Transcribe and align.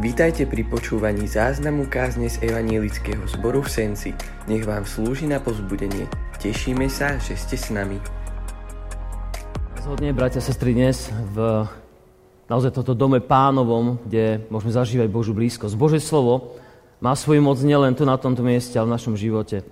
Vítajte 0.00 0.48
pri 0.48 0.64
počúvaní 0.64 1.28
záznamu 1.28 1.84
kázne 1.84 2.32
z 2.32 2.40
Evanielického 2.40 3.20
zboru 3.28 3.60
v 3.60 3.68
Senci. 3.68 4.16
Nech 4.48 4.64
vám 4.64 4.88
slúži 4.88 5.28
na 5.28 5.36
pozbudenie. 5.36 6.08
Tešíme 6.40 6.88
sa, 6.88 7.20
že 7.20 7.36
ste 7.36 7.60
s 7.60 7.68
nami. 7.68 8.00
Zhodne, 9.84 10.16
bratia, 10.16 10.40
sestry, 10.40 10.72
dnes 10.72 11.12
v 11.36 11.68
naozaj 12.48 12.80
toto 12.80 12.96
dome 12.96 13.20
pánovom, 13.20 14.00
kde 14.08 14.40
môžeme 14.48 14.72
zažívať 14.72 15.12
Božú 15.12 15.36
blízkosť. 15.36 15.76
Bože 15.76 16.00
slovo 16.00 16.56
má 17.04 17.12
svoju 17.12 17.44
moc 17.44 17.60
nielen 17.60 17.92
tu 17.92 18.08
na 18.08 18.16
tomto 18.16 18.40
mieste, 18.40 18.80
ale 18.80 18.88
v 18.88 18.96
našom 18.96 19.20
živote. 19.20 19.68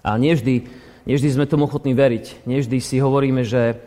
A 0.00 0.16
nevždy, 0.16 0.64
nevždy 1.04 1.28
sme 1.36 1.44
tomu 1.44 1.68
ochotní 1.68 1.92
veriť. 1.92 2.48
Nevždy 2.48 2.80
si 2.80 2.96
hovoríme, 3.04 3.44
že 3.44 3.84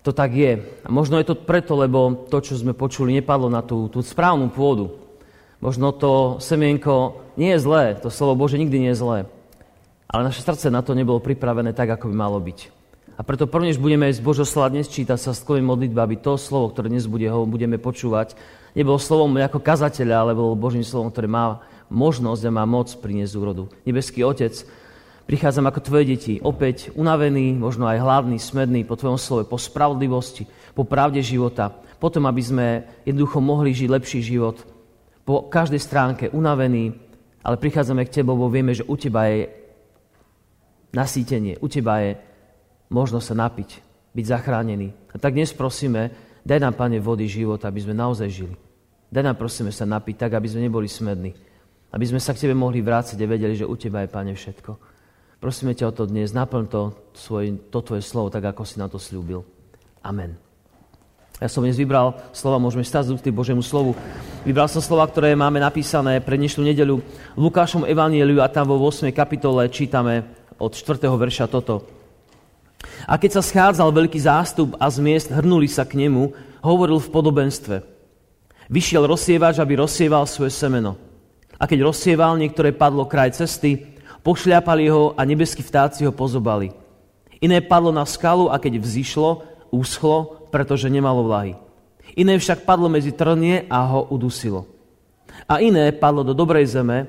to 0.00 0.10
tak 0.16 0.32
je. 0.32 0.64
A 0.84 0.88
možno 0.88 1.20
je 1.20 1.28
to 1.28 1.36
preto, 1.36 1.76
lebo 1.76 2.26
to, 2.28 2.40
čo 2.40 2.56
sme 2.56 2.72
počuli, 2.72 3.16
nepadlo 3.16 3.52
na 3.52 3.60
tú, 3.60 3.92
tú 3.92 4.00
správnu 4.00 4.48
pôdu. 4.48 4.96
Možno 5.60 5.92
to 5.92 6.40
semienko 6.40 7.20
nie 7.36 7.52
je 7.52 7.60
zlé, 7.60 7.84
to 8.00 8.08
slovo 8.08 8.32
Bože 8.32 8.56
nikdy 8.56 8.80
nie 8.80 8.92
je 8.96 9.00
zlé. 9.00 9.18
Ale 10.08 10.26
naše 10.26 10.40
srdce 10.40 10.72
na 10.72 10.80
to 10.80 10.96
nebolo 10.96 11.20
pripravené 11.20 11.76
tak, 11.76 11.92
ako 11.92 12.08
by 12.08 12.16
malo 12.16 12.40
byť. 12.40 12.80
A 13.14 13.22
preto 13.22 13.44
prvne, 13.44 13.68
než 13.68 13.76
budeme 13.76 14.08
z 14.08 14.24
Božho 14.24 14.48
slova 14.48 14.72
dnes 14.72 14.88
čítať 14.88 15.20
sa 15.20 15.36
sklovím 15.36 15.68
modlitba, 15.68 16.08
aby 16.08 16.16
to 16.16 16.40
slovo, 16.40 16.72
ktoré 16.72 16.88
dnes 16.88 17.04
bude, 17.04 17.28
ho 17.28 17.44
budeme 17.44 17.76
počúvať, 17.76 18.32
nebolo 18.72 18.96
slovom 18.96 19.36
ako 19.36 19.60
kazateľa, 19.60 20.16
ale 20.16 20.32
bolo 20.32 20.56
Božím 20.56 20.80
slovom, 20.80 21.12
ktoré 21.12 21.28
má 21.28 21.60
možnosť 21.92 22.42
a 22.48 22.56
má 22.56 22.64
moc 22.64 22.88
priniesť 22.96 23.36
úrodu. 23.36 23.68
Nebeský 23.84 24.24
Otec, 24.24 24.64
Prichádzam 25.30 25.70
ako 25.70 25.86
tvoje 25.86 26.10
deti, 26.10 26.42
opäť 26.42 26.90
unavený, 26.98 27.54
možno 27.54 27.86
aj 27.86 28.02
hladný, 28.02 28.42
smedný 28.42 28.82
po 28.82 28.98
tvojom 28.98 29.14
slove, 29.14 29.46
po 29.46 29.62
spravodlivosti, 29.62 30.42
po 30.74 30.82
pravde 30.82 31.22
života, 31.22 31.70
potom, 32.02 32.26
aby 32.26 32.42
sme 32.42 32.66
jednoducho 33.06 33.38
mohli 33.38 33.70
žiť 33.70 33.94
lepší 33.94 34.26
život. 34.26 34.58
Po 35.22 35.46
každej 35.46 35.78
stránke 35.78 36.34
unavený, 36.34 36.98
ale 37.46 37.62
prichádzame 37.62 38.10
k 38.10 38.18
tebe, 38.18 38.34
lebo 38.34 38.50
vieme, 38.50 38.74
že 38.74 38.82
u 38.82 38.98
teba 38.98 39.30
je 39.30 39.46
nasýtenie, 40.98 41.62
u 41.62 41.70
teba 41.70 42.02
je 42.02 42.18
možnosť 42.90 43.26
sa 43.30 43.38
napiť, 43.38 43.70
byť 44.10 44.24
zachránený. 44.34 45.14
A 45.14 45.16
tak 45.22 45.38
dnes 45.38 45.54
prosíme, 45.54 46.10
daj 46.42 46.58
nám, 46.58 46.74
Pane, 46.74 46.98
vody 46.98 47.30
života, 47.30 47.70
aby 47.70 47.78
sme 47.78 47.94
naozaj 47.94 48.26
žili. 48.34 48.58
Daj 49.14 49.30
nám, 49.30 49.38
prosíme, 49.38 49.70
sa 49.70 49.86
napiť 49.86 50.26
tak, 50.26 50.34
aby 50.34 50.50
sme 50.50 50.66
neboli 50.66 50.90
smední. 50.90 51.30
Aby 51.94 52.10
sme 52.10 52.18
sa 52.18 52.34
k 52.34 52.50
Tebe 52.50 52.58
mohli 52.58 52.82
vrácať 52.82 53.14
a 53.14 53.30
vedeli, 53.30 53.54
že 53.54 53.62
u 53.62 53.78
Teba 53.78 54.02
je, 54.02 54.10
Pane, 54.10 54.34
všetko. 54.34 54.89
Prosíme 55.40 55.72
ťa 55.72 55.88
o 55.88 55.96
to 55.96 56.04
dnes, 56.04 56.36
naplň 56.36 56.68
to, 56.68 56.92
svoj, 57.16 57.56
to 57.72 57.80
tvoje 57.80 58.04
slovo, 58.04 58.28
tak 58.28 58.44
ako 58.44 58.60
si 58.68 58.76
na 58.76 58.92
to 58.92 59.00
slúbil. 59.00 59.40
Amen. 60.04 60.36
Ja 61.40 61.48
som 61.48 61.64
dnes 61.64 61.80
vybral 61.80 62.12
slova, 62.36 62.60
môžeme 62.60 62.84
stať 62.84 63.16
z 63.16 63.32
Božiemu 63.32 63.64
slovu. 63.64 63.96
Vybral 64.44 64.68
som 64.68 64.84
slova, 64.84 65.08
ktoré 65.08 65.32
máme 65.32 65.56
napísané 65.56 66.20
pre 66.20 66.36
dnešnú 66.36 66.60
nedeľu 66.60 67.00
v 67.32 67.40
Lukášom 67.40 67.88
Evangeliu 67.88 68.44
a 68.44 68.52
tam 68.52 68.68
vo 68.68 68.76
8. 68.84 69.08
kapitole 69.16 69.64
čítame 69.72 70.28
od 70.60 70.76
4. 70.76 71.08
verša 71.08 71.48
toto. 71.48 71.88
A 73.08 73.16
keď 73.16 73.40
sa 73.40 73.42
schádzal 73.42 73.96
veľký 73.96 74.20
zástup 74.20 74.76
a 74.76 74.92
z 74.92 75.00
miest 75.00 75.32
hrnuli 75.32 75.72
sa 75.72 75.88
k 75.88 76.04
nemu, 76.04 76.36
hovoril 76.60 77.00
v 77.00 77.08
podobenstve. 77.08 77.76
Vyšiel 78.68 79.08
rozsievač, 79.08 79.56
aby 79.56 79.80
rozsieval 79.80 80.28
svoje 80.28 80.52
semeno. 80.52 81.00
A 81.56 81.64
keď 81.64 81.88
rozsieval, 81.88 82.36
niektoré 82.36 82.76
padlo 82.76 83.08
kraj 83.08 83.40
cesty, 83.40 83.96
Pošľapali 84.20 84.84
ho 84.92 85.16
a 85.16 85.22
nebeskí 85.24 85.64
vtáci 85.64 86.04
ho 86.04 86.12
pozobali. 86.12 86.72
Iné 87.40 87.64
padlo 87.64 87.88
na 87.88 88.04
skalu 88.04 88.52
a 88.52 88.60
keď 88.60 88.76
vzýšlo, 88.76 89.42
úschlo, 89.72 90.48
pretože 90.52 90.92
nemalo 90.92 91.24
vlahy. 91.24 91.56
Iné 92.18 92.36
však 92.36 92.68
padlo 92.68 92.90
medzi 92.92 93.16
trnie 93.16 93.64
a 93.70 93.80
ho 93.86 94.04
udusilo. 94.12 94.68
A 95.48 95.62
iné 95.62 95.88
padlo 95.94 96.20
do 96.20 96.36
dobrej 96.36 96.68
zeme 96.68 97.08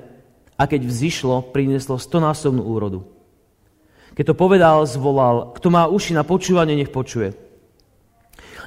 a 0.56 0.62
keď 0.64 0.88
vzýšlo, 0.88 1.52
prinieslo 1.52 2.00
stonásobnú 2.00 2.64
úrodu. 2.64 3.04
Keď 4.12 4.32
to 4.32 4.34
povedal, 4.36 4.84
zvolal, 4.84 5.56
kto 5.56 5.68
má 5.72 5.88
uši 5.88 6.16
na 6.16 6.24
počúvanie, 6.24 6.76
nech 6.76 6.92
počuje. 6.92 7.32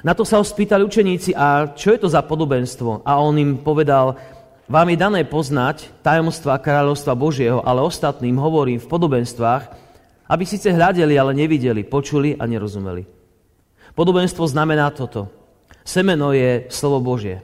Na 0.04 0.12
to 0.12 0.26
sa 0.28 0.38
ho 0.38 0.44
spýtali 0.44 0.84
učeníci, 0.84 1.32
a 1.32 1.72
čo 1.72 1.94
je 1.94 1.98
to 2.02 2.08
za 2.10 2.20
podobenstvo? 2.20 3.06
A 3.06 3.16
on 3.22 3.34
im 3.40 3.58
povedal, 3.58 4.18
vám 4.66 4.86
je 4.90 4.98
dané 4.98 5.22
poznať 5.22 5.90
tajomstva 6.02 6.58
kráľovstva 6.58 7.14
Božieho, 7.14 7.62
ale 7.62 7.86
ostatným 7.86 8.34
hovorím 8.38 8.82
v 8.82 8.90
podobenstvách, 8.90 9.62
aby 10.26 10.42
síce 10.42 10.66
hľadeli, 10.74 11.14
ale 11.14 11.38
nevideli, 11.38 11.86
počuli 11.86 12.34
a 12.34 12.44
nerozumeli. 12.50 13.06
Podobenstvo 13.94 14.42
znamená 14.42 14.90
toto. 14.90 15.30
Semeno 15.86 16.34
je 16.34 16.66
slovo 16.66 16.98
Božie. 16.98 17.40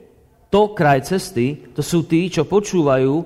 To 0.51 0.75
kraj 0.75 1.07
cesty, 1.07 1.71
to 1.73 1.81
sú 1.81 2.05
tí, 2.05 2.27
čo 2.29 2.45
počúvajú 2.45 3.25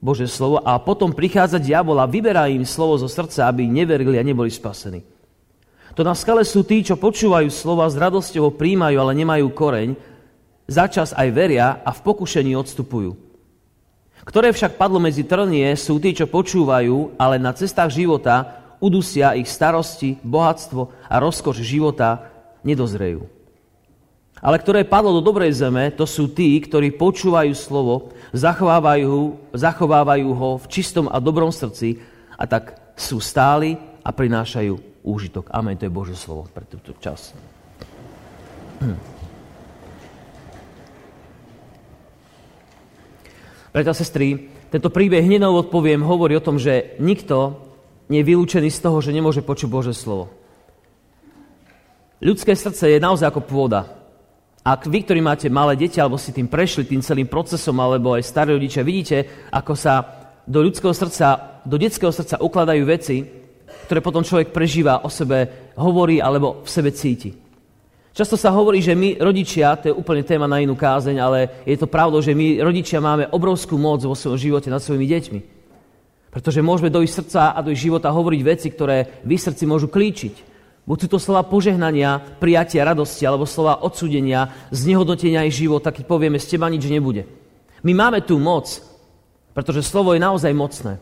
Bože 0.00 0.26
slovo 0.26 0.64
a 0.64 0.80
potom 0.80 1.12
prichádza 1.12 1.60
diabol 1.60 2.00
a 2.00 2.08
vyberá 2.08 2.48
im 2.48 2.64
slovo 2.64 2.96
zo 2.96 3.06
srdca, 3.06 3.46
aby 3.46 3.68
neverili 3.68 4.16
a 4.16 4.24
neboli 4.24 4.48
spasení. 4.48 5.04
To 5.96 6.04
na 6.04 6.12
skale 6.12 6.44
sú 6.44 6.64
tí, 6.64 6.84
čo 6.84 7.00
počúvajú 7.00 7.48
slova, 7.48 7.88
s 7.88 7.96
radosťou 7.96 8.48
ho 8.48 8.52
príjmajú, 8.52 8.96
ale 9.00 9.16
nemajú 9.16 9.46
koreň, 9.52 9.96
začas 10.68 11.16
aj 11.16 11.28
veria 11.32 11.80
a 11.80 11.90
v 11.94 12.00
pokušení 12.04 12.52
odstupujú. 12.52 13.25
Ktoré 14.26 14.50
však 14.50 14.74
padlo 14.74 14.98
medzi 14.98 15.22
trnie, 15.22 15.70
sú 15.78 16.02
tí, 16.02 16.10
čo 16.10 16.26
počúvajú, 16.26 17.14
ale 17.14 17.38
na 17.38 17.54
cestách 17.54 17.94
života 17.94 18.58
udusia 18.82 19.38
ich 19.38 19.46
starosti, 19.46 20.18
bohatstvo 20.18 21.06
a 21.06 21.14
rozkoš 21.22 21.62
života 21.62 22.26
nedozrejú. 22.66 23.22
Ale 24.42 24.60
ktoré 24.60 24.84
padlo 24.84 25.16
do 25.16 25.22
dobrej 25.24 25.54
zeme, 25.62 25.94
to 25.94 26.04
sú 26.04 26.28
tí, 26.28 26.58
ktorí 26.60 26.98
počúvajú 26.98 27.54
slovo, 27.56 28.12
zachovávajú, 28.36 29.38
zachovávajú 29.54 30.28
ho 30.34 30.50
v 30.60 30.66
čistom 30.68 31.08
a 31.08 31.22
dobrom 31.22 31.48
srdci 31.48 32.02
a 32.36 32.44
tak 32.44 32.76
sú 32.98 33.22
stáli 33.22 33.78
a 34.04 34.10
prinášajú 34.12 35.06
úžitok. 35.06 35.48
Amen, 35.54 35.78
to 35.78 35.88
je 35.88 35.94
Božie 35.94 36.18
slovo 36.18 36.50
pre 36.52 36.66
túto 36.68 36.92
čas. 36.98 37.32
Hm. 38.82 38.98
Preto, 43.76 43.92
sestry, 43.92 44.48
tento 44.72 44.88
príbeh 44.88 45.20
hneď 45.20 45.44
na 45.44 45.52
úvod 45.52 45.68
poviem, 45.68 46.00
hovorí 46.00 46.32
o 46.32 46.40
tom, 46.40 46.56
že 46.56 46.96
nikto 46.96 47.60
nie 48.08 48.24
je 48.24 48.28
vylúčený 48.32 48.72
z 48.72 48.80
toho, 48.80 49.04
že 49.04 49.12
nemôže 49.12 49.44
počuť 49.44 49.68
Bože 49.68 49.92
slovo. 49.92 50.32
Ľudské 52.16 52.56
srdce 52.56 52.88
je 52.88 52.96
naozaj 52.96 53.28
ako 53.28 53.44
pôda. 53.44 53.84
Ak 54.64 54.88
vy, 54.88 55.04
ktorí 55.04 55.20
máte 55.20 55.52
malé 55.52 55.76
deti, 55.76 56.00
alebo 56.00 56.16
si 56.16 56.32
tým 56.32 56.48
prešli, 56.48 56.88
tým 56.88 57.04
celým 57.04 57.28
procesom, 57.28 57.76
alebo 57.76 58.16
aj 58.16 58.24
starí 58.24 58.56
rodičia, 58.56 58.80
vidíte, 58.80 59.44
ako 59.52 59.76
sa 59.76 60.08
do 60.48 60.64
ľudského 60.64 60.96
srdca, 60.96 61.60
do 61.68 61.76
detského 61.76 62.16
srdca 62.16 62.40
ukladajú 62.40 62.80
veci, 62.88 63.28
ktoré 63.92 64.00
potom 64.00 64.24
človek 64.24 64.56
prežíva 64.56 65.04
o 65.04 65.12
sebe, 65.12 65.68
hovorí 65.76 66.16
alebo 66.16 66.64
v 66.64 66.68
sebe 66.72 66.96
cíti. 66.96 67.45
Často 68.16 68.40
sa 68.40 68.48
hovorí, 68.48 68.80
že 68.80 68.96
my 68.96 69.20
rodičia, 69.20 69.76
to 69.76 69.92
je 69.92 69.98
úplne 70.00 70.24
téma 70.24 70.48
na 70.48 70.64
inú 70.64 70.72
kázeň, 70.72 71.20
ale 71.20 71.38
je 71.68 71.76
to 71.76 71.84
pravdou, 71.84 72.24
že 72.24 72.32
my 72.32 72.64
rodičia 72.64 72.96
máme 72.96 73.28
obrovskú 73.28 73.76
moc 73.76 74.00
vo 74.00 74.16
svojom 74.16 74.40
živote 74.40 74.72
nad 74.72 74.80
svojimi 74.80 75.04
deťmi. 75.04 75.40
Pretože 76.32 76.64
môžeme 76.64 76.88
do 76.88 77.04
ich 77.04 77.12
srdca 77.12 77.52
a 77.52 77.60
do 77.60 77.76
ich 77.76 77.84
života 77.84 78.08
hovoriť 78.08 78.40
veci, 78.40 78.72
ktoré 78.72 79.20
v 79.20 79.36
srdci 79.36 79.68
môžu 79.68 79.92
klíčiť. 79.92 80.32
Buď 80.88 80.96
sú 80.96 81.08
to 81.12 81.18
slova 81.20 81.44
požehnania, 81.44 82.40
prijatia, 82.40 82.88
radosti, 82.88 83.28
alebo 83.28 83.44
slova 83.44 83.84
odsudenia, 83.84 84.48
znehodnotenia 84.72 85.44
ich 85.44 85.60
života, 85.60 85.92
keď 85.92 86.08
povieme, 86.08 86.40
z 86.40 86.56
teba 86.56 86.72
nič 86.72 86.88
nebude. 86.88 87.28
My 87.84 87.92
máme 87.92 88.24
tú 88.24 88.40
moc, 88.40 88.80
pretože 89.52 89.84
slovo 89.84 90.16
je 90.16 90.24
naozaj 90.24 90.56
mocné. 90.56 90.96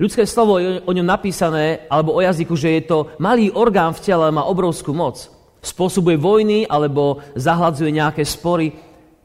Ľudské 0.00 0.24
slovo 0.24 0.64
je 0.64 0.80
o 0.80 0.92
ňom 0.96 1.04
napísané, 1.04 1.84
alebo 1.92 2.16
o 2.16 2.24
jazyku, 2.24 2.56
že 2.56 2.72
je 2.72 2.82
to 2.88 3.12
malý 3.20 3.52
orgán 3.52 3.92
v 3.92 4.00
tele, 4.00 4.32
má 4.32 4.48
obrovskú 4.48 4.96
moc 4.96 5.35
spôsobuje 5.66 6.14
vojny 6.14 6.70
alebo 6.70 7.18
zahladzuje 7.34 7.90
nejaké 7.90 8.22
spory, 8.22 8.70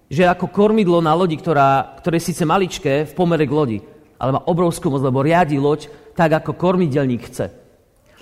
že 0.09 0.25
ako 0.25 0.49
kormidlo 0.49 0.99
na 0.99 1.13
lodi, 1.13 1.37
ktorá, 1.37 1.95
ktoré 2.01 2.17
je 2.17 2.33
síce 2.33 2.43
maličké 2.43 3.07
v 3.07 3.13
pomere 3.13 3.45
k 3.45 3.53
lodi, 3.53 3.79
ale 4.17 4.35
má 4.35 4.41
obrovskú 4.43 4.89
moc, 4.89 5.05
lebo 5.05 5.21
riadi 5.23 5.61
loď 5.61 5.87
tak, 6.17 6.33
ako 6.41 6.57
kormidelník 6.57 7.31
chce. 7.31 7.53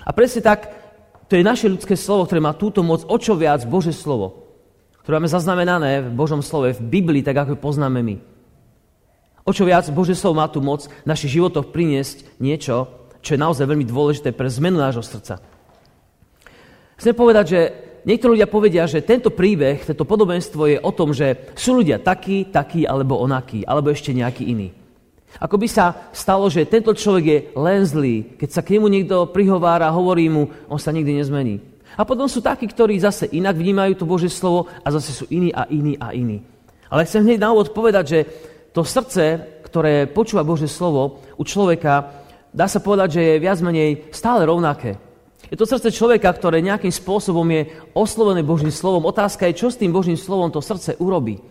A 0.04 0.10
presne 0.14 0.44
tak, 0.44 0.70
to 1.26 1.34
je 1.34 1.42
naše 1.42 1.66
ľudské 1.66 1.98
slovo, 1.98 2.28
ktoré 2.28 2.38
má 2.38 2.54
túto 2.54 2.84
moc, 2.84 3.02
o 3.08 3.16
čo 3.18 3.34
viac 3.34 3.66
Bože 3.66 3.90
slovo, 3.90 4.46
ktoré 5.02 5.18
máme 5.18 5.32
zaznamenané 5.32 6.06
v 6.06 6.14
Božom 6.14 6.44
slove, 6.44 6.76
v 6.76 6.86
Biblii, 6.86 7.26
tak 7.26 7.42
ako 7.42 7.56
ho 7.56 7.64
poznáme 7.64 8.04
my. 8.04 8.16
O 9.42 9.50
čo 9.50 9.66
viac 9.66 9.88
Bože 9.90 10.14
slovo 10.14 10.38
má 10.38 10.46
tú 10.46 10.62
moc 10.62 10.86
v 10.86 11.08
našich 11.10 11.34
životoch 11.34 11.74
priniesť 11.74 12.38
niečo, 12.38 12.86
čo 13.18 13.34
je 13.34 13.42
naozaj 13.42 13.66
veľmi 13.66 13.82
dôležité 13.88 14.30
pre 14.30 14.46
zmenu 14.46 14.78
nášho 14.78 15.02
srdca. 15.02 15.42
Chcem 17.00 17.14
povedať, 17.16 17.44
že 17.50 17.60
niektorí 18.04 18.38
ľudia 18.38 18.48
povedia, 18.50 18.84
že 18.88 19.04
tento 19.04 19.32
príbeh, 19.32 19.82
tento 19.84 20.04
podobenstvo 20.04 20.62
je 20.66 20.78
o 20.80 20.90
tom, 20.92 21.10
že 21.14 21.52
sú 21.56 21.80
ľudia 21.80 22.00
takí, 22.00 22.48
takí 22.48 22.84
alebo 22.84 23.20
onakí, 23.20 23.64
alebo 23.64 23.90
ešte 23.92 24.14
nejaký 24.14 24.44
iný. 24.48 24.68
Ako 25.38 25.62
by 25.62 25.68
sa 25.70 26.10
stalo, 26.10 26.50
že 26.50 26.66
tento 26.66 26.90
človek 26.90 27.24
je 27.24 27.38
len 27.54 27.86
zlý, 27.86 28.34
keď 28.34 28.48
sa 28.50 28.64
k 28.66 28.76
nemu 28.76 28.86
niekto 28.90 29.30
prihovára, 29.30 29.94
hovorí 29.94 30.26
mu, 30.26 30.50
on 30.66 30.80
sa 30.80 30.90
nikdy 30.90 31.22
nezmení. 31.22 31.62
A 31.94 32.02
potom 32.02 32.26
sú 32.26 32.42
takí, 32.42 32.66
ktorí 32.66 32.98
zase 32.98 33.30
inak 33.30 33.54
vnímajú 33.54 33.94
to 33.94 34.08
Božie 34.08 34.30
slovo 34.30 34.66
a 34.82 34.88
zase 34.90 35.14
sú 35.14 35.24
iní 35.30 35.54
a 35.54 35.66
iní 35.70 35.94
a 35.98 36.10
iní. 36.10 36.42
Ale 36.90 37.06
chcem 37.06 37.22
hneď 37.22 37.38
na 37.38 37.54
úvod 37.54 37.70
povedať, 37.70 38.04
že 38.06 38.20
to 38.74 38.82
srdce, 38.82 39.38
ktoré 39.66 40.10
počúva 40.10 40.42
Bože 40.42 40.66
slovo 40.66 41.22
u 41.38 41.42
človeka, 41.46 42.10
dá 42.50 42.66
sa 42.66 42.82
povedať, 42.82 43.18
že 43.18 43.22
je 43.22 43.42
viac 43.42 43.58
menej 43.62 44.10
stále 44.10 44.42
rovnaké. 44.46 44.98
Je 45.50 45.58
to 45.58 45.66
srdce 45.66 45.90
človeka, 45.90 46.30
ktoré 46.30 46.62
nejakým 46.62 46.94
spôsobom 46.94 47.42
je 47.50 47.66
oslovené 47.90 48.46
Božím 48.46 48.70
slovom. 48.70 49.02
Otázka 49.02 49.50
je, 49.50 49.58
čo 49.58 49.68
s 49.68 49.78
tým 49.82 49.90
Božím 49.90 50.14
slovom 50.14 50.54
to 50.54 50.62
srdce 50.62 50.94
urobí. 51.02 51.42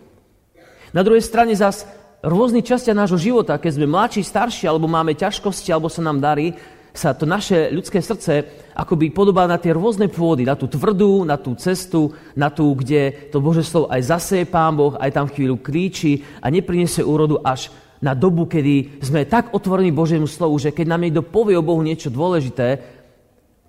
Na 0.96 1.04
druhej 1.04 1.20
strane 1.20 1.52
zas 1.52 1.84
rôzny 2.24 2.64
častia 2.64 2.96
nášho 2.96 3.20
života, 3.20 3.60
keď 3.60 3.76
sme 3.76 3.92
mladší, 3.92 4.24
starší, 4.24 4.64
alebo 4.64 4.88
máme 4.88 5.12
ťažkosti, 5.12 5.68
alebo 5.68 5.92
sa 5.92 6.00
nám 6.00 6.16
darí, 6.16 6.56
sa 6.96 7.14
to 7.14 7.28
naše 7.28 7.70
ľudské 7.70 8.02
srdce 8.02 8.48
akoby 8.74 9.14
podobá 9.14 9.46
na 9.46 9.60
tie 9.60 9.76
rôzne 9.76 10.10
pôdy, 10.10 10.42
na 10.48 10.58
tú 10.58 10.66
tvrdú, 10.66 11.22
na 11.22 11.38
tú 11.38 11.54
cestu, 11.54 12.10
na 12.34 12.50
tú, 12.50 12.72
kde 12.74 13.30
to 13.30 13.38
Bože 13.38 13.62
slovo 13.62 13.92
aj 13.92 14.16
zaseje 14.16 14.48
Pán 14.48 14.74
Boh, 14.74 14.96
aj 14.98 15.12
tam 15.14 15.28
chvíľu 15.30 15.60
kríči 15.60 16.24
a 16.42 16.50
nepriniesie 16.50 17.06
úrodu 17.06 17.38
až 17.46 17.70
na 18.00 18.16
dobu, 18.16 18.48
kedy 18.48 19.04
sme 19.04 19.28
tak 19.28 19.52
otvorení 19.52 19.92
Božiemu 19.92 20.24
slovu, 20.24 20.56
že 20.56 20.72
keď 20.72 20.86
nám 20.88 21.04
niekto 21.04 21.22
povie 21.22 21.54
o 21.54 21.62
Bohu 21.62 21.84
niečo 21.84 22.08
dôležité, 22.08 22.99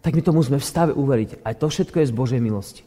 tak 0.01 0.17
my 0.17 0.21
tomu 0.25 0.41
sme 0.41 0.57
v 0.57 0.65
stave 0.65 0.91
uveriť. 0.93 1.45
Aj 1.45 1.53
to 1.53 1.69
všetko 1.69 2.01
je 2.01 2.09
z 2.09 2.17
Božej 2.17 2.41
milosti. 2.41 2.81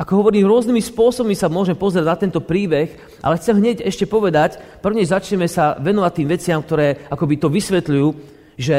Ako 0.00 0.22
hovorím, 0.22 0.48
rôznymi 0.48 0.80
spôsobmi 0.80 1.36
sa 1.36 1.52
môžeme 1.52 1.76
pozrieť 1.76 2.06
na 2.06 2.16
tento 2.16 2.40
príbeh, 2.40 2.88
ale 3.20 3.38
chcem 3.38 3.58
hneď 3.58 3.84
ešte 3.84 4.08
povedať, 4.08 4.56
prvne 4.80 5.04
začneme 5.04 5.44
sa 5.44 5.76
venovať 5.76 6.12
tým 6.14 6.28
veciam, 6.30 6.58
ktoré 6.64 7.04
akoby 7.12 7.34
to 7.36 7.52
vysvetľujú, 7.52 8.08
že 8.56 8.78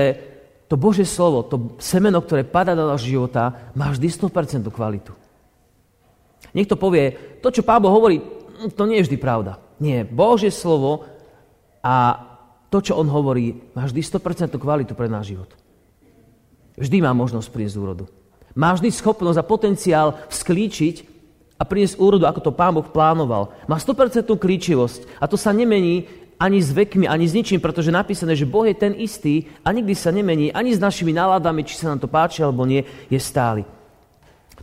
to 0.65 0.79
Božie 0.79 1.05
slovo, 1.05 1.45
to 1.45 1.77
semeno, 1.77 2.23
ktoré 2.23 2.47
padá 2.47 2.73
do 2.73 2.89
nášho 2.89 3.21
života, 3.21 3.71
má 3.77 3.91
vždy 3.91 4.07
100% 4.07 4.65
kvalitu. 4.71 5.13
Niekto 6.57 6.73
povie, 6.79 7.37
to, 7.43 7.53
čo 7.53 7.61
Pábo 7.61 7.91
hovorí, 7.93 8.17
to 8.73 8.83
nie 8.89 9.03
je 9.03 9.11
vždy 9.11 9.17
pravda. 9.21 9.61
Nie, 9.77 10.07
Božie 10.07 10.49
slovo 10.49 11.05
a 11.85 12.17
to, 12.73 12.81
čo 12.81 12.97
on 12.97 13.05
hovorí, 13.11 13.61
má 13.75 13.85
vždy 13.85 14.01
100% 14.01 14.57
kvalitu 14.57 14.97
pre 14.97 15.05
náš 15.05 15.35
život. 15.37 15.60
Vždy 16.79 17.03
má 17.03 17.11
možnosť 17.11 17.47
priniesť 17.51 17.77
úrodu. 17.79 18.05
Má 18.55 18.75
vždy 18.75 18.91
schopnosť 18.91 19.39
a 19.39 19.47
potenciál 19.47 20.19
vzklíčiť 20.27 21.07
a 21.55 21.63
priniesť 21.63 21.99
úrodu, 22.01 22.27
ako 22.27 22.39
to 22.41 22.51
Pán 22.51 22.75
Boh 22.75 22.87
plánoval. 22.87 23.53
Má 23.69 23.77
100% 23.79 24.27
klíčivosť 24.27 25.21
a 25.21 25.25
to 25.29 25.39
sa 25.39 25.55
nemení 25.55 26.09
ani 26.41 26.57
s 26.57 26.73
vekmi, 26.73 27.05
ani 27.05 27.29
s 27.29 27.37
ničím, 27.37 27.61
pretože 27.61 27.93
napísané, 27.93 28.33
že 28.33 28.49
Boh 28.49 28.65
je 28.65 28.73
ten 28.73 28.97
istý 28.97 29.45
a 29.61 29.69
nikdy 29.69 29.93
sa 29.93 30.09
nemení 30.09 30.49
ani 30.49 30.73
s 30.73 30.81
našimi 30.81 31.13
náladami, 31.13 31.61
či 31.61 31.77
sa 31.77 31.93
nám 31.93 32.01
to 32.01 32.09
páči 32.09 32.41
alebo 32.41 32.65
nie, 32.65 32.81
je 33.13 33.19
stály. 33.21 33.61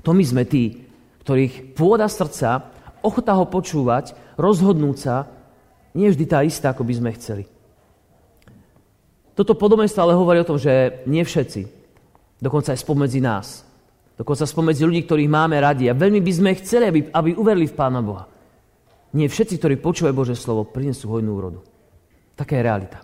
To 0.03 0.11
my 0.11 0.25
sme 0.27 0.43
tí, 0.43 0.83
ktorých 1.23 1.79
pôda 1.79 2.11
srdca, 2.11 2.67
ochota 2.99 3.31
ho 3.39 3.47
počúvať, 3.47 4.19
rozhodnúť 4.35 4.97
sa, 4.99 5.31
nie 5.95 6.11
je 6.11 6.19
vždy 6.19 6.25
tá 6.27 6.43
istá, 6.43 6.75
ako 6.75 6.83
by 6.83 6.95
sme 6.99 7.11
chceli. 7.15 7.45
Toto 9.39 9.55
podobenstvo 9.55 10.03
ale 10.03 10.19
hovorí 10.19 10.43
o 10.43 10.51
tom, 10.51 10.59
že 10.59 11.07
nie 11.07 11.23
všetci, 11.23 11.78
dokonca 12.39 12.75
aj 12.75 12.81
spomedzi 12.81 13.21
nás, 13.21 13.69
Dokonca 14.19 14.51
spomedzi 14.51 14.83
ľudí, 14.83 15.07
ktorých 15.07 15.31
máme 15.31 15.63
radi. 15.63 15.87
A 15.87 15.95
veľmi 15.95 16.19
by 16.19 16.33
sme 16.35 16.59
chceli, 16.59 16.91
aby, 16.91 17.01
aby 17.07 17.39
uverili 17.39 17.71
v 17.71 17.79
Pána 17.79 18.03
Boha. 18.03 18.27
Nie 19.15 19.31
všetci, 19.31 19.63
ktorí 19.63 19.79
počúvajú 19.79 20.13
Bože 20.13 20.35
slovo, 20.35 20.67
prinesú 20.67 21.07
hojnú 21.07 21.39
úrodu. 21.39 21.63
Taká 22.35 22.59
je 22.59 22.67
realita. 22.67 22.99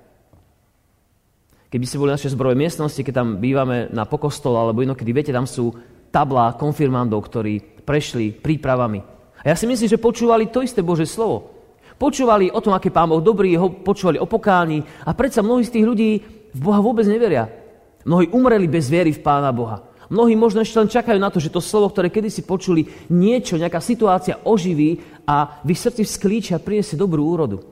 Keby 1.71 1.87
ste 1.87 1.99
boli 2.03 2.11
v 2.11 2.17
našej 2.19 2.35
zbrojovej 2.35 2.61
miestnosti, 2.67 2.99
keď 2.99 3.15
tam 3.15 3.29
bývame 3.39 3.95
na 3.95 4.11
pokostol, 4.11 4.59
alebo 4.59 4.83
inokedy, 4.83 5.15
viete, 5.15 5.31
tam 5.31 5.47
sú 5.47 5.71
tablá 6.11 6.59
konfirmandov, 6.59 7.31
ktorí 7.31 7.87
prešli 7.87 8.35
prípravami. 8.35 8.99
A 9.47 9.55
ja 9.55 9.57
si 9.59 9.71
myslím, 9.71 9.87
že 9.87 10.03
počúvali 10.03 10.51
to 10.51 10.67
isté 10.67 10.83
Bože 10.83 11.07
slovo. 11.07 11.55
Počúvali 11.95 12.51
o 12.51 12.59
tom, 12.59 12.75
aký 12.75 12.91
Pán 12.91 13.07
Boh 13.07 13.23
dobrý, 13.23 13.55
ho 13.55 13.71
počúvali 13.71 14.19
o 14.19 14.27
pokáni 14.27 14.83
a 15.07 15.15
predsa 15.15 15.47
mnohí 15.47 15.63
z 15.63 15.79
tých 15.79 15.87
ľudí 15.87 16.11
v 16.51 16.59
Boha 16.59 16.83
vôbec 16.83 17.07
neveria. 17.07 17.64
Mnohí 18.05 18.29
umreli 18.33 18.69
bez 18.69 18.93
viery 18.93 19.13
v 19.17 19.25
Pána 19.25 19.53
Boha. 19.53 19.81
Mnohí 20.13 20.37
možno 20.37 20.61
ešte 20.61 20.77
len 20.77 20.93
čakajú 20.93 21.17
na 21.17 21.33
to, 21.33 21.41
že 21.41 21.49
to 21.49 21.65
slovo, 21.65 21.89
ktoré 21.89 22.13
kedysi 22.13 22.45
počuli, 22.45 22.85
niečo, 23.09 23.57
nejaká 23.57 23.81
situácia 23.81 24.45
oživí 24.45 25.01
a 25.25 25.65
v 25.65 25.73
ich 25.73 25.81
srdci 25.81 26.05
vzklíčia 26.05 26.61
a 26.61 26.65
priniesie 26.65 27.01
dobrú 27.01 27.25
úrodu. 27.25 27.65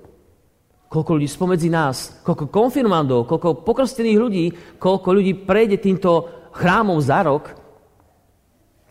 Koľko 0.89 1.21
ľudí 1.21 1.29
spomedzi 1.29 1.69
nás, 1.69 2.21
koľko 2.25 2.49
konfirmandov, 2.49 3.29
koľko 3.29 3.65
pokrstených 3.65 4.19
ľudí, 4.19 4.45
koľko 4.77 5.09
ľudí 5.13 5.33
prejde 5.45 5.81
týmto 5.81 6.29
chrámom 6.53 7.01
za 7.01 7.21
rok. 7.25 7.53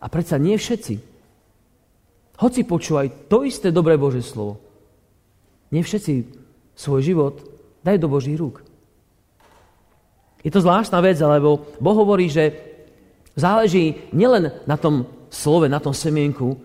A 0.02 0.06
predsa 0.10 0.42
nie 0.42 0.58
všetci. 0.58 0.98
Hoci 2.42 2.66
počúvaj 2.66 3.30
to 3.30 3.46
isté 3.46 3.70
dobré 3.70 4.02
Bože 4.02 4.26
slovo. 4.26 4.58
Nie 5.70 5.86
všetci 5.86 6.14
svoj 6.74 7.02
život 7.06 7.36
dajú 7.86 7.98
do 8.02 8.10
Božích 8.10 8.38
rúk. 8.38 8.66
Je 10.42 10.50
to 10.50 10.62
zvláštna 10.62 10.98
vec, 11.06 11.22
lebo 11.22 11.70
Boh 11.78 11.98
hovorí, 11.98 12.26
že 12.26 12.72
Záleží 13.36 14.12
nielen 14.12 14.52
na 14.68 14.76
tom 14.76 15.08
slove, 15.32 15.72
na 15.72 15.80
tom 15.80 15.96
semienku, 15.96 16.60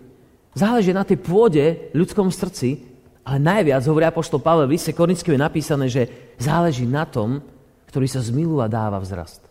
záleží 0.57 0.91
na 0.91 1.07
tej 1.07 1.23
pôde, 1.23 1.95
ľudskom 1.95 2.35
srdci, 2.35 2.83
ale 3.23 3.39
najviac, 3.39 3.83
hovorí 3.87 4.07
apoštol 4.07 4.43
Pavel 4.43 4.67
v 4.67 4.75
liste 4.75 4.95
Korinským 4.95 5.39
je 5.39 5.47
napísané, 5.47 5.87
že 5.87 6.03
záleží 6.39 6.87
na 6.87 7.07
tom, 7.07 7.43
ktorý 7.87 8.07
sa 8.11 8.23
zmilú 8.23 8.59
a 8.63 8.71
dáva 8.71 8.99
vzrast. 8.99 9.47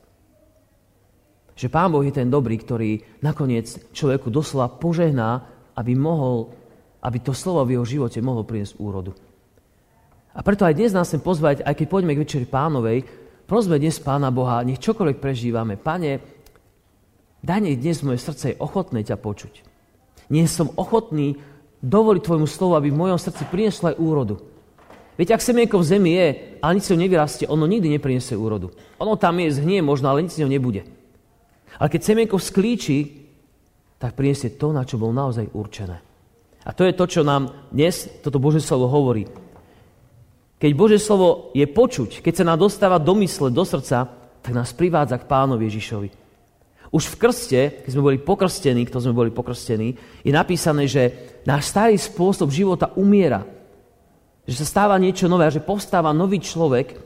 Že 1.55 1.71
Pán 1.71 1.87
Boh 1.87 2.03
je 2.03 2.11
ten 2.11 2.27
dobrý, 2.27 2.59
ktorý 2.59 3.23
nakoniec 3.23 3.95
človeku 3.95 4.27
doslova 4.27 4.67
požehná, 4.67 5.47
aby 5.75 5.95
mohol, 5.95 6.51
aby 6.99 7.23
to 7.23 7.31
slovo 7.31 7.63
v 7.63 7.79
jeho 7.79 7.85
živote 7.87 8.19
mohlo 8.19 8.43
priniesť 8.43 8.75
úrodu. 8.75 9.15
A 10.35 10.43
preto 10.43 10.67
aj 10.67 10.75
dnes 10.75 10.91
nás 10.91 11.07
chcem 11.07 11.23
pozvať, 11.23 11.63
aj 11.63 11.79
keď 11.79 11.87
poďme 11.87 12.11
k 12.11 12.23
večeri 12.27 12.43
pánovej, 12.43 13.07
prosme 13.45 13.77
dnes 13.79 14.01
Pána 14.01 14.33
Boha, 14.33 14.65
nech 14.65 14.81
čokoľvek 14.81 15.17
prežívame. 15.21 15.77
Pane, 15.77 16.35
Daj 17.45 17.61
nech 17.61 17.77
dnes 17.77 18.01
moje 18.01 18.17
srdce 18.17 18.45
je 18.51 18.57
ochotné 18.57 19.05
ťa 19.05 19.21
počuť. 19.21 19.61
Nie 20.33 20.49
som 20.49 20.73
ochotný 20.81 21.37
dovoliť 21.85 22.21
tvojmu 22.25 22.49
slovu, 22.49 22.73
aby 22.73 22.89
v 22.89 22.97
mojom 22.97 23.21
srdci 23.21 23.45
prinieslo 23.45 23.93
aj 23.93 24.01
úrodu. 24.01 24.41
Viete, 25.13 25.37
ak 25.37 25.45
semienko 25.45 25.77
v 25.77 25.85
zemi 25.85 26.11
je, 26.17 26.57
ale 26.57 26.81
nič 26.81 26.89
z 26.89 26.97
nevyrastie, 26.97 27.45
ono 27.45 27.69
nikdy 27.69 27.93
nepriniesie 27.93 28.33
úrodu. 28.33 28.73
Ono 28.97 29.13
tam 29.13 29.37
je, 29.37 29.61
zhnie 29.61 29.85
možno, 29.85 30.09
ale 30.09 30.25
nič 30.25 30.35
z 30.35 30.41
neho 30.41 30.49
nebude. 30.49 30.89
Ale 31.77 31.93
keď 31.93 32.01
semienko 32.01 32.41
sklíči, 32.41 33.29
tak 34.01 34.17
priniesie 34.17 34.57
to, 34.57 34.73
na 34.73 34.81
čo 34.81 34.97
bol 34.97 35.13
naozaj 35.13 35.53
určené. 35.53 36.01
A 36.65 36.73
to 36.73 36.81
je 36.81 36.97
to, 36.97 37.05
čo 37.05 37.21
nám 37.21 37.69
dnes 37.69 38.09
toto 38.25 38.41
Božie 38.41 38.59
slovo 38.59 38.89
hovorí. 38.89 39.29
Keď 40.65 40.73
Božie 40.73 40.97
slovo 40.97 41.53
je 41.53 41.61
počuť, 41.69 42.25
keď 42.25 42.41
sa 42.41 42.47
nám 42.49 42.57
dostáva 42.57 42.97
do 42.97 43.13
mysle, 43.21 43.53
do 43.53 43.61
srdca, 43.61 44.09
tak 44.41 44.49
nás 44.49 44.73
privádza 44.73 45.21
k 45.21 45.29
pánovi 45.29 45.69
Ježišovi. 45.69 46.09
Už 46.89 47.05
v 47.05 47.19
krste, 47.21 47.85
keď 47.85 47.89
sme 47.93 48.01
boli 48.01 48.17
pokrstení, 48.17 48.81
kto 48.89 48.97
sme 48.97 49.13
boli 49.13 49.29
pokrstení, 49.29 49.93
je 50.25 50.33
napísané, 50.33 50.89
že 50.89 51.37
náš 51.45 51.69
starý 51.69 51.93
spôsob 52.01 52.49
života 52.49 52.89
umiera. 52.97 53.45
Že 54.49 54.65
sa 54.65 54.65
stáva 54.65 54.97
niečo 54.97 55.29
nové 55.29 55.45
že 55.53 55.61
postáva 55.61 56.09
nový 56.17 56.41
človek 56.41 56.97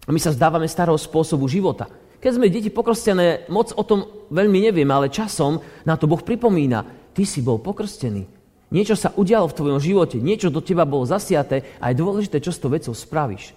a 0.00 0.08
my 0.08 0.16
sa 0.16 0.32
zdávame 0.32 0.64
starého 0.64 0.96
spôsobu 0.96 1.52
života. 1.52 1.92
Keď 2.16 2.32
sme 2.32 2.48
deti 2.48 2.72
pokrstené, 2.72 3.44
moc 3.52 3.76
o 3.76 3.84
tom 3.84 4.24
veľmi 4.32 4.72
nevieme, 4.72 4.96
ale 4.96 5.12
časom 5.12 5.60
na 5.84 6.00
to 6.00 6.08
Boh 6.08 6.24
pripomína. 6.24 7.12
Ty 7.12 7.28
si 7.28 7.44
bol 7.44 7.60
pokrstený. 7.60 8.35
Niečo 8.76 8.92
sa 8.92 9.08
udialo 9.16 9.48
v 9.48 9.56
tvojom 9.56 9.80
živote, 9.80 10.20
niečo 10.20 10.52
do 10.52 10.60
teba 10.60 10.84
bolo 10.84 11.08
zasiaté 11.08 11.64
a 11.80 11.88
je 11.88 11.96
dôležité, 11.96 12.44
čo 12.44 12.52
s 12.52 12.60
tou 12.60 12.68
vecou 12.68 12.92
spravíš. 12.92 13.56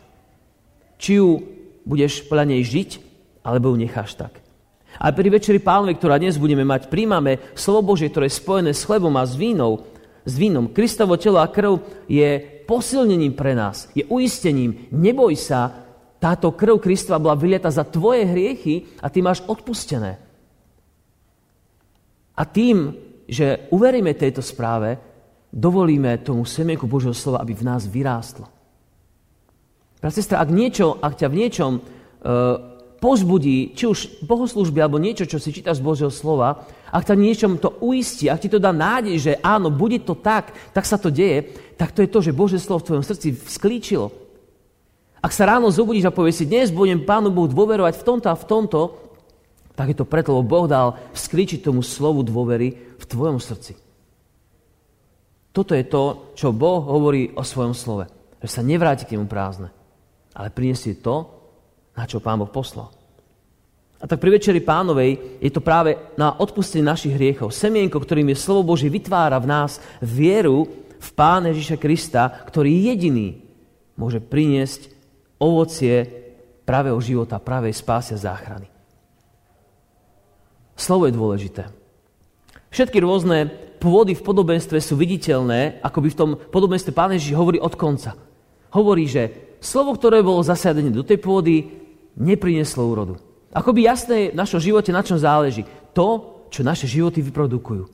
Či 0.96 1.20
ju 1.20 1.44
budeš 1.84 2.24
podľa 2.32 2.56
nej 2.56 2.64
žiť, 2.64 2.90
alebo 3.44 3.76
ju 3.76 3.84
necháš 3.84 4.16
tak. 4.16 4.40
A 4.96 5.12
pri 5.12 5.28
Večeri 5.28 5.60
pánovi, 5.60 6.00
ktorá 6.00 6.16
dnes 6.16 6.40
budeme 6.40 6.64
mať, 6.64 6.88
príjmame 6.88 7.44
slovo 7.52 7.92
Božie, 7.92 8.08
ktoré 8.08 8.32
je 8.32 8.40
spojené 8.40 8.72
s 8.72 8.88
chlebom 8.88 9.12
a 9.20 9.28
s 9.28 9.36
vínou, 9.36 9.84
s 10.24 10.40
vínom. 10.40 10.72
Kristovo 10.72 11.20
telo 11.20 11.44
a 11.44 11.52
krv 11.52 11.84
je 12.08 12.40
posilnením 12.64 13.36
pre 13.36 13.52
nás, 13.52 13.92
je 13.92 14.08
uistením. 14.08 14.88
Neboj 14.96 15.36
sa, 15.36 15.84
táto 16.24 16.56
krv 16.56 16.80
Kristova 16.80 17.20
bola 17.20 17.36
vylieta 17.36 17.68
za 17.68 17.84
tvoje 17.84 18.24
hriechy 18.24 19.04
a 19.04 19.12
ty 19.12 19.20
máš 19.20 19.44
odpustené. 19.44 20.16
A 22.40 22.48
tým, 22.48 22.96
že 23.28 23.68
uveríme 23.76 24.16
tejto 24.16 24.40
správe, 24.40 25.09
dovolíme 25.50 26.22
tomu 26.22 26.46
semienku 26.46 26.86
Božieho 26.86 27.14
slova, 27.14 27.42
aby 27.42 27.54
v 27.58 27.66
nás 27.66 27.90
vyrástlo. 27.90 28.46
Brat, 30.00 30.16
sestra, 30.16 30.40
ak, 30.40 30.50
niečo, 30.54 30.96
ak 31.02 31.20
ťa 31.20 31.28
v 31.28 31.38
niečom 31.44 31.72
uh, 31.76 31.84
pozbudí, 33.04 33.76
či 33.76 33.84
už 33.88 34.24
bohoslužby 34.24 34.80
alebo 34.80 34.96
niečo, 34.96 35.28
čo 35.28 35.40
si 35.40 35.52
čítaš 35.52 35.84
z 35.84 35.86
Božieho 35.88 36.12
slova, 36.12 36.64
ak 36.92 37.04
ťa 37.04 37.16
niečom 37.20 37.60
to 37.60 37.76
uistí, 37.84 38.32
ak 38.32 38.40
ti 38.40 38.50
to 38.52 38.64
dá 38.64 38.72
nádej, 38.72 39.16
že 39.20 39.34
áno, 39.44 39.68
bude 39.68 40.00
to 40.00 40.16
tak, 40.16 40.56
tak 40.72 40.88
sa 40.88 40.96
to 40.96 41.12
deje, 41.12 41.52
tak 41.76 41.92
to 41.92 42.04
je 42.04 42.10
to, 42.12 42.20
že 42.24 42.36
Božie 42.36 42.60
slovo 42.60 42.84
v 42.84 42.88
tvojom 42.92 43.04
srdci 43.04 43.28
vzklíčilo. 43.36 44.12
Ak 45.20 45.36
sa 45.36 45.52
ráno 45.52 45.68
zobudíš 45.68 46.08
a 46.08 46.16
povieš 46.16 46.44
si, 46.44 46.46
dnes 46.48 46.72
budem 46.72 47.04
Pánu 47.04 47.28
Bohu 47.28 47.52
dôverovať 47.52 48.00
v 48.00 48.06
tomto 48.08 48.28
a 48.32 48.40
v 48.40 48.48
tomto, 48.48 48.80
tak 49.76 49.92
je 49.92 49.98
to 50.00 50.08
preto, 50.08 50.36
lebo 50.36 50.48
Boh 50.48 50.68
dal 50.68 50.96
vzklíčiť 51.16 51.64
tomu 51.64 51.84
slovu 51.84 52.24
dôvery 52.24 52.96
v 53.00 53.04
tvojom 53.04 53.40
srdci. 53.40 53.89
Toto 55.50 55.74
je 55.74 55.86
to, 55.86 56.34
čo 56.38 56.54
Boh 56.54 56.86
hovorí 56.86 57.34
o 57.34 57.42
svojom 57.42 57.74
slove. 57.74 58.06
Že 58.40 58.50
sa 58.50 58.62
nevráti 58.64 59.04
k 59.04 59.18
nemu 59.18 59.28
prázdne, 59.28 59.74
ale 60.32 60.54
priniesie 60.54 61.02
to, 61.02 61.28
na 61.98 62.08
čo 62.08 62.24
Pán 62.24 62.40
Boh 62.40 62.48
poslal. 62.48 62.94
A 64.00 64.08
tak 64.08 64.24
pri 64.24 64.40
Večeri 64.40 64.64
Pánovej 64.64 65.44
je 65.44 65.52
to 65.52 65.60
práve 65.60 66.00
na 66.16 66.32
odpustenie 66.40 66.88
našich 66.88 67.20
hriechov. 67.20 67.52
Semienko, 67.52 68.00
ktorým 68.00 68.32
je 68.32 68.40
slovo 68.40 68.72
Boží, 68.72 68.88
vytvára 68.88 69.36
v 69.44 69.52
nás 69.52 69.84
vieru 70.00 70.72
v 70.96 71.10
Pána 71.12 71.52
Ježiša 71.52 71.76
Krista, 71.76 72.32
ktorý 72.48 72.72
jediný 72.72 73.44
môže 74.00 74.24
priniesť 74.24 74.96
ovocie 75.36 76.08
pravého 76.64 76.96
života, 77.04 77.44
pravej 77.44 77.76
spásy 77.76 78.16
a 78.16 78.24
záchrany. 78.32 78.72
Slovo 80.80 81.12
je 81.12 81.18
dôležité. 81.20 81.79
Všetky 82.70 83.02
rôzne 83.02 83.50
pôdy 83.82 84.14
v 84.14 84.26
podobenstve 84.26 84.78
sú 84.78 84.94
viditeľné, 84.94 85.82
ako 85.82 86.00
by 86.06 86.10
v 86.14 86.20
tom 86.20 86.32
podobenstve 86.38 86.94
Pán 86.94 87.16
Ježiš 87.16 87.34
hovorí 87.34 87.58
od 87.58 87.74
konca. 87.74 88.14
Hovorí, 88.70 89.10
že 89.10 89.56
slovo, 89.58 89.98
ktoré 89.98 90.22
bolo 90.22 90.46
zasadené 90.46 90.94
do 90.94 91.02
tej 91.02 91.18
pôdy, 91.18 91.66
neprineslo 92.14 92.86
úrodu. 92.86 93.18
Ako 93.50 93.74
by 93.74 93.90
jasné 93.90 94.30
v 94.30 94.38
našom 94.38 94.62
živote, 94.62 94.94
na 94.94 95.02
čom 95.02 95.18
záleží. 95.18 95.66
To, 95.98 96.40
čo 96.54 96.62
naše 96.62 96.86
životy 96.86 97.26
vyprodukujú. 97.26 97.90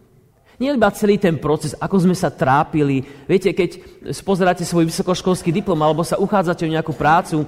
Nie 0.55 0.71
iba 0.71 0.87
celý 0.91 1.19
ten 1.19 1.35
proces, 1.35 1.75
ako 1.75 2.07
sme 2.07 2.15
sa 2.15 2.31
trápili. 2.31 3.03
Viete, 3.27 3.51
keď 3.51 3.79
spozeráte 4.15 4.63
svoj 4.63 4.87
vysokoškolský 4.87 5.51
diplom 5.51 5.79
alebo 5.83 6.03
sa 6.03 6.15
uchádzate 6.15 6.63
o 6.63 6.71
nejakú 6.71 6.95
prácu, 6.95 7.43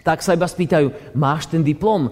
tak 0.00 0.24
sa 0.24 0.32
iba 0.32 0.48
spýtajú, 0.48 1.12
máš 1.12 1.44
ten 1.52 1.60
diplom? 1.60 2.08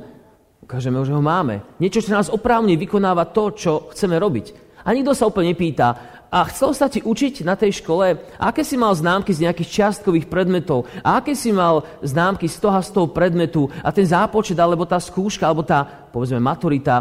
Ukážeme, 0.68 1.00
že 1.00 1.16
ho 1.16 1.24
máme. 1.24 1.64
Niečo, 1.80 2.04
čo 2.04 2.12
nás 2.12 2.28
oprávne 2.28 2.76
vykonáva 2.76 3.32
to, 3.32 3.56
čo 3.56 3.72
chceme 3.88 4.20
robiť. 4.20 4.76
A 4.84 4.92
nikto 4.92 5.16
sa 5.16 5.24
úplne 5.24 5.56
nepýta, 5.56 5.96
a 6.28 6.44
chcel 6.52 6.76
sa 6.76 6.92
ti 6.92 7.00
učiť 7.00 7.40
na 7.40 7.56
tej 7.56 7.80
škole, 7.80 8.20
aké 8.36 8.60
si 8.60 8.76
mal 8.76 8.92
známky 8.92 9.32
z 9.32 9.48
nejakých 9.48 9.72
čiastkových 9.72 10.28
predmetov, 10.28 10.84
a 11.00 11.24
aké 11.24 11.32
si 11.32 11.56
mal 11.56 11.88
známky 12.04 12.44
z 12.52 12.60
toho 12.60 12.76
z 12.84 12.92
toho 12.92 13.08
predmetu 13.08 13.72
a 13.80 13.88
ten 13.96 14.04
zápočet, 14.04 14.60
alebo 14.60 14.84
tá 14.84 15.00
skúška, 15.00 15.48
alebo 15.48 15.64
tá, 15.64 15.88
povedzme, 16.12 16.36
maturita. 16.36 17.00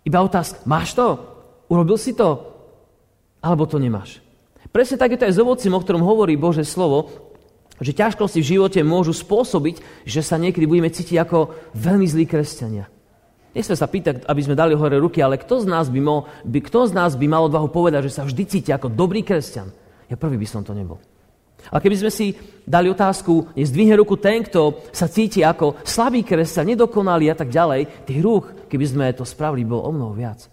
Iba 0.00 0.24
otázka, 0.24 0.64
máš 0.64 0.96
to? 0.96 1.20
Urobil 1.68 2.00
si 2.00 2.16
to? 2.16 2.48
Alebo 3.44 3.68
to 3.68 3.76
nemáš? 3.76 4.24
Presne 4.72 4.96
tak 4.96 5.12
je 5.12 5.18
to 5.20 5.28
aj 5.28 5.36
s 5.36 5.42
ovocím, 5.44 5.76
o 5.76 5.80
ktorom 5.84 6.00
hovorí 6.00 6.36
Bože 6.40 6.64
slovo, 6.64 7.25
že 7.80 7.96
ťažkosti 7.96 8.40
v 8.40 8.50
živote 8.56 8.80
môžu 8.80 9.12
spôsobiť, 9.12 10.06
že 10.08 10.20
sa 10.24 10.40
niekedy 10.40 10.64
budeme 10.64 10.88
cítiť 10.88 11.20
ako 11.20 11.52
veľmi 11.76 12.06
zlí 12.08 12.24
kresťania. 12.24 12.88
Nechcem 13.56 13.76
sa 13.76 13.88
pýtať, 13.88 14.28
aby 14.28 14.40
sme 14.44 14.52
dali 14.52 14.76
hore 14.76 15.00
ruky, 15.00 15.24
ale 15.24 15.40
kto 15.40 15.64
z 15.64 15.66
nás 15.72 15.88
by, 15.88 16.00
mal, 16.00 16.28
by, 16.44 16.60
kto 16.60 16.88
z 16.88 16.92
nás 16.92 17.16
by 17.16 17.24
mal 17.24 17.48
odvahu 17.48 17.72
povedať, 17.72 18.12
že 18.12 18.20
sa 18.20 18.28
vždy 18.28 18.42
cíti 18.44 18.68
ako 18.68 18.92
dobrý 18.92 19.24
kresťan? 19.24 19.72
Ja 20.12 20.20
prvý 20.20 20.36
by 20.36 20.44
som 20.44 20.60
to 20.60 20.76
nebol. 20.76 21.00
A 21.72 21.80
keby 21.80 21.96
sme 21.98 22.12
si 22.12 22.36
dali 22.68 22.92
otázku, 22.92 23.56
nezdvihne 23.56 23.96
ruku 23.96 24.20
ten, 24.20 24.44
kto 24.44 24.86
sa 24.92 25.08
cíti 25.08 25.40
ako 25.40 25.80
slabý 25.82 26.20
kresťan, 26.20 26.68
nedokonalý 26.68 27.32
a 27.32 27.36
tak 27.36 27.48
ďalej, 27.48 28.04
tých 28.04 28.20
rúk, 28.20 28.68
keby 28.68 28.84
sme 28.86 29.16
to 29.16 29.24
spravili, 29.24 29.64
bolo 29.64 29.88
o 29.88 29.90
mnoho 29.90 30.12
viac. 30.12 30.46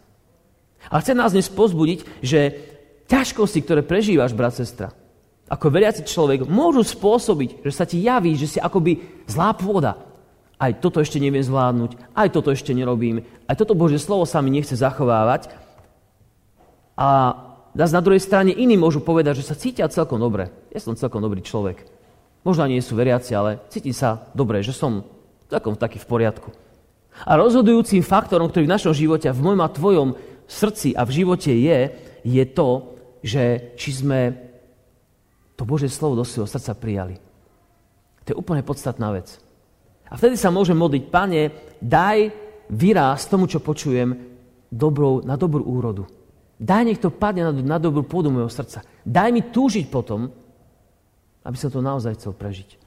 A 0.87 1.03
chcem 1.03 1.19
nás 1.19 1.35
dnes 1.35 1.51
pozbudiť, 1.51 2.23
že 2.23 2.39
ťažkosti, 3.11 3.59
ktoré 3.67 3.83
prežívaš, 3.83 4.31
brat, 4.31 4.55
sestra, 4.55 4.95
ako 5.51 5.65
veriaci 5.69 6.07
človek, 6.07 6.47
môžu 6.47 6.87
spôsobiť, 6.87 7.63
že 7.63 7.71
sa 7.75 7.83
ti 7.83 7.99
javí, 7.99 8.33
že 8.39 8.47
si 8.47 8.59
akoby 8.63 9.23
zlá 9.27 9.51
pôda, 9.53 9.99
aj 10.57 10.79
toto 10.79 11.03
ešte 11.03 11.19
neviem 11.19 11.43
zvládnuť, 11.43 12.15
aj 12.15 12.27
toto 12.31 12.49
ešte 12.55 12.71
nerobím, 12.71 13.27
aj 13.51 13.55
toto 13.59 13.75
Božie 13.75 13.99
slovo 13.99 14.23
sa 14.23 14.39
mi 14.39 14.47
nechce 14.53 14.79
zachovávať. 14.79 15.51
A 16.95 17.35
na 17.75 18.01
druhej 18.05 18.23
strane 18.23 18.55
iní 18.55 18.79
môžu 18.79 19.03
povedať, 19.03 19.43
že 19.43 19.47
sa 19.49 19.59
cítia 19.59 19.91
celkom 19.91 20.21
dobre. 20.21 20.53
Ja 20.71 20.79
som 20.79 20.95
celkom 20.95 21.19
dobrý 21.19 21.43
človek. 21.43 21.83
Možno 22.47 22.63
nie 22.69 22.79
sú 22.79 22.95
veriaci, 22.95 23.35
ale 23.35 23.59
cítim 23.67 23.91
sa 23.91 24.29
dobre, 24.31 24.63
že 24.63 24.71
som 24.71 25.03
celkom 25.51 25.75
taký 25.75 25.99
v 25.99 26.07
poriadku. 26.07 26.49
A 27.27 27.35
rozhodujúcim 27.35 28.01
faktorom, 28.01 28.47
ktorý 28.47 28.65
v 28.69 28.75
našom 28.77 28.93
živote 28.95 29.27
a 29.27 29.35
v 29.35 29.43
mojom 29.43 29.61
a 29.61 29.73
tvojom 29.73 30.09
srdci 30.47 30.95
a 30.95 31.03
v 31.03 31.11
živote 31.23 31.51
je, 31.51 31.79
je 32.23 32.43
to, 32.47 32.69
že 33.19 33.73
či 33.75 33.89
sme 33.91 34.52
to 35.53 35.63
Božie 35.65 35.89
slovo 35.89 36.17
do 36.17 36.25
svojho 36.25 36.49
srdca 36.49 36.73
prijali. 36.73 37.15
To 38.25 38.27
je 38.33 38.39
úplne 38.39 38.63
podstatná 38.65 39.11
vec. 39.13 39.37
A 40.09 40.15
vtedy 40.15 40.37
sa 40.37 40.53
môžem 40.53 40.77
modliť, 40.77 41.03
Pane, 41.09 41.41
daj 41.81 42.31
výraz 42.71 43.27
tomu, 43.27 43.49
čo 43.49 43.59
počujem, 43.59 44.13
dobrou, 44.71 45.21
na 45.21 45.37
dobrú 45.37 45.61
úrodu. 45.65 46.09
Daj, 46.57 46.83
nech 46.85 47.01
to 47.01 47.11
padne 47.11 47.49
na, 47.49 47.53
na 47.75 47.77
dobrú 47.77 48.05
pôdu 48.05 48.31
môjho 48.31 48.49
srdca. 48.49 48.85
Daj 49.03 49.29
mi 49.33 49.41
túžiť 49.43 49.89
potom, 49.89 50.31
aby 51.43 51.57
som 51.59 51.69
to 51.69 51.83
naozaj 51.83 52.15
chcel 52.15 52.31
prežiť. 52.31 52.79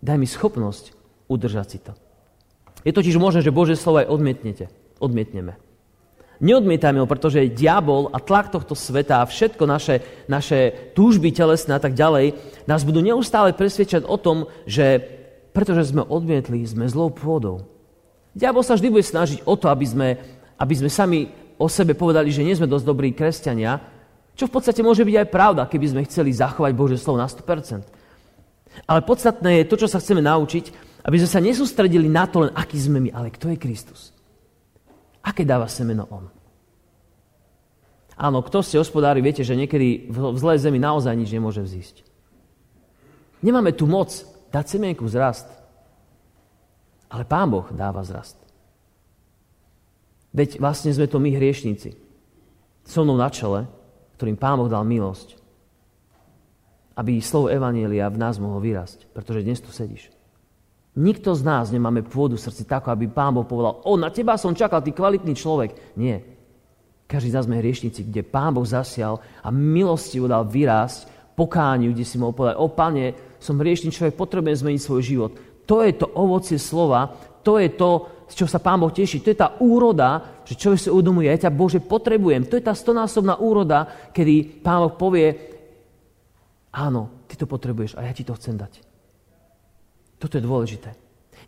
Daj 0.00 0.16
mi 0.16 0.24
schopnosť 0.24 0.96
udržať 1.28 1.66
si 1.68 1.78
to. 1.78 1.92
Je 2.82 2.96
totiž 2.96 3.20
možné, 3.20 3.44
že 3.44 3.52
Bože 3.52 3.76
slovo 3.76 4.00
aj 4.00 4.08
odmietnete. 4.08 4.72
Odmietneme. 4.96 5.60
Neodmietajme 6.40 7.04
ho, 7.04 7.06
pretože 7.06 7.52
diabol 7.52 8.08
a 8.10 8.18
tlak 8.18 8.48
tohto 8.48 8.72
sveta 8.72 9.20
a 9.20 9.28
všetko 9.28 9.68
naše, 9.68 10.00
naše 10.24 10.92
túžby 10.96 11.36
telesné 11.36 11.76
a 11.76 11.82
tak 11.82 11.92
ďalej 11.92 12.32
nás 12.64 12.80
budú 12.80 13.04
neustále 13.04 13.52
presvedčať 13.52 14.08
o 14.08 14.16
tom, 14.16 14.48
že 14.64 15.04
pretože 15.52 15.92
sme 15.92 16.00
odmietli, 16.00 16.64
sme 16.64 16.88
zlou 16.88 17.12
pôdou. 17.12 17.68
Diabol 18.32 18.64
sa 18.64 18.78
vždy 18.78 18.88
bude 18.88 19.04
snažiť 19.04 19.44
o 19.44 19.52
to, 19.58 19.68
aby 19.68 19.84
sme, 19.84 20.08
aby 20.56 20.74
sme 20.80 20.88
sami 20.88 21.28
o 21.60 21.68
sebe 21.68 21.92
povedali, 21.92 22.32
že 22.32 22.46
nie 22.46 22.56
sme 22.56 22.70
dosť 22.70 22.86
dobrí 22.88 23.12
kresťania, 23.12 23.76
čo 24.32 24.48
v 24.48 24.54
podstate 24.56 24.80
môže 24.80 25.04
byť 25.04 25.16
aj 25.20 25.28
pravda, 25.28 25.68
keby 25.68 25.86
sme 25.92 26.06
chceli 26.08 26.32
zachovať 26.32 26.72
Bože 26.72 26.96
slovo 26.96 27.20
na 27.20 27.28
100%. 27.28 28.88
Ale 28.88 29.04
podstatné 29.04 29.60
je 29.60 29.68
to, 29.68 29.76
čo 29.76 29.88
sa 29.90 30.00
chceme 30.00 30.24
naučiť, 30.24 30.88
aby 31.04 31.16
sme 31.20 31.28
sa 31.28 31.40
nesústredili 31.44 32.08
na 32.08 32.24
to 32.24 32.48
len, 32.48 32.50
aký 32.56 32.80
sme 32.80 33.02
my, 33.02 33.10
ale 33.12 33.28
kto 33.28 33.52
je 33.52 33.58
Kristus. 33.60 34.14
Aké 35.20 35.44
dáva 35.44 35.68
semeno 35.68 36.08
On? 36.08 36.26
Áno, 38.20 38.44
kto 38.44 38.60
ste 38.60 38.76
hospodári, 38.76 39.24
viete, 39.24 39.40
že 39.40 39.56
niekedy 39.56 40.12
v 40.12 40.36
zlej 40.36 40.60
zemi 40.60 40.76
naozaj 40.76 41.16
nič 41.16 41.32
nemôže 41.32 41.64
vzísť. 41.64 42.04
Nemáme 43.40 43.72
tu 43.72 43.88
moc 43.88 44.12
dať 44.52 44.76
semienku 44.76 45.08
zrast. 45.08 45.48
Ale 47.08 47.24
Pán 47.24 47.48
Boh 47.48 47.66
dáva 47.72 48.04
zrast. 48.04 48.36
Veď 50.30 50.62
vlastne 50.62 50.94
sme 50.94 51.10
to 51.10 51.18
my 51.18 51.32
hriešníci. 51.34 51.96
So 52.86 53.02
mnou 53.02 53.18
na 53.18 53.32
čele, 53.32 53.66
ktorým 54.20 54.38
Pán 54.38 54.60
Boh 54.60 54.70
dal 54.70 54.84
milosť. 54.84 55.40
Aby 56.94 57.24
slovo 57.24 57.48
Evanielia 57.48 58.12
v 58.12 58.20
nás 58.20 58.36
mohlo 58.36 58.60
vyrásť. 58.60 59.10
Pretože 59.10 59.42
dnes 59.42 59.58
tu 59.64 59.72
sedíš. 59.72 60.12
Nikto 60.90 61.38
z 61.38 61.42
nás 61.46 61.70
nemáme 61.70 62.02
pôdu 62.02 62.34
v 62.34 62.42
srdci 62.42 62.66
tako, 62.66 62.90
aby 62.90 63.06
Pán 63.06 63.30
Boh 63.30 63.46
povedal, 63.46 63.78
o, 63.86 63.94
na 63.94 64.10
teba 64.10 64.34
som 64.34 64.58
čakal, 64.58 64.82
ty 64.82 64.90
kvalitný 64.90 65.38
človek. 65.38 65.94
Nie. 65.94 66.18
Každý 67.06 67.30
z 67.30 67.36
nás 67.38 67.46
sme 67.46 67.62
hriešnici, 67.62 68.10
kde 68.10 68.26
Pán 68.26 68.50
Boh 68.50 68.66
zasial 68.66 69.22
a 69.38 69.54
milostivo 69.54 70.26
dal 70.26 70.50
vyrásť 70.50 71.06
pokániu, 71.38 71.94
kde 71.94 72.02
si 72.02 72.18
mohol 72.18 72.34
povedať, 72.34 72.56
o 72.58 72.66
Pane, 72.74 73.06
som 73.38 73.54
hriešný 73.54 73.94
človek, 73.94 74.18
potrebujem 74.18 74.66
zmeniť 74.66 74.82
svoj 74.82 75.02
život. 75.06 75.32
To 75.70 75.86
je 75.86 75.94
to 75.94 76.10
ovocie 76.10 76.58
slova, 76.58 77.06
to 77.46 77.62
je 77.62 77.70
to, 77.78 78.10
z 78.26 78.34
čoho 78.42 78.50
sa 78.50 78.58
Pán 78.58 78.82
Boh 78.82 78.90
teší. 78.90 79.22
To 79.22 79.30
je 79.30 79.38
tá 79.38 79.62
úroda, 79.62 80.42
že 80.42 80.58
človek 80.58 80.80
si 80.82 80.90
uvedomuje, 80.90 81.30
ja 81.30 81.46
ťa 81.46 81.54
Bože 81.54 81.78
potrebujem. 81.78 82.50
To 82.50 82.58
je 82.58 82.66
tá 82.66 82.74
stonásobná 82.74 83.38
úroda, 83.38 84.10
kedy 84.10 84.58
Pán 84.58 84.82
Boh 84.82 84.94
povie, 84.98 85.38
áno, 86.74 87.22
ty 87.30 87.38
to 87.38 87.46
potrebuješ 87.46 87.94
a 87.94 88.10
ja 88.10 88.12
ti 88.12 88.26
to 88.26 88.34
chcem 88.34 88.58
dať. 88.58 88.89
Toto 90.20 90.36
je 90.36 90.44
dôležité. 90.44 90.92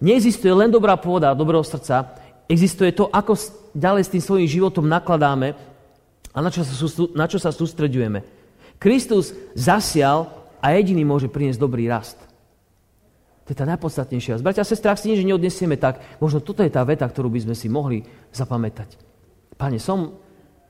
Neexistuje 0.00 0.50
len 0.50 0.72
dobrá 0.72 0.96
pôda 0.96 1.36
dobrého 1.36 1.60
srdca, 1.60 2.16
existuje 2.48 2.96
to, 2.96 3.12
ako 3.12 3.36
ďalej 3.76 4.02
s 4.08 4.12
tým 4.16 4.22
svojím 4.24 4.48
životom 4.48 4.88
nakladáme 4.88 5.54
a 6.32 6.38
na 6.40 6.48
čo 6.48 6.64
sa, 6.64 6.74
na 7.12 7.28
čo 7.28 7.36
sa 7.36 7.52
sústredujeme. 7.52 8.24
Kristus 8.80 9.36
zasial 9.52 10.26
a 10.58 10.74
jediný 10.74 11.04
môže 11.04 11.28
priniesť 11.28 11.60
dobrý 11.60 11.86
rast. 11.86 12.18
To 13.46 13.52
je 13.52 13.58
tá 13.58 13.66
najpodstatnejšia 13.68 14.38
vec. 14.38 14.42
Bratia 14.42 14.64
a 14.64 14.66
sestra, 14.66 14.94
ak 14.94 15.02
si 15.02 15.12
nič 15.12 15.26
neodnesieme, 15.26 15.76
tak 15.76 16.02
možno 16.22 16.40
toto 16.40 16.62
je 16.64 16.72
tá 16.72 16.82
veta, 16.86 17.04
ktorú 17.04 17.28
by 17.30 17.46
sme 17.46 17.54
si 17.58 17.66
mohli 17.66 18.06
zapamätať. 18.32 18.96
Pane, 19.58 19.78
som 19.82 20.14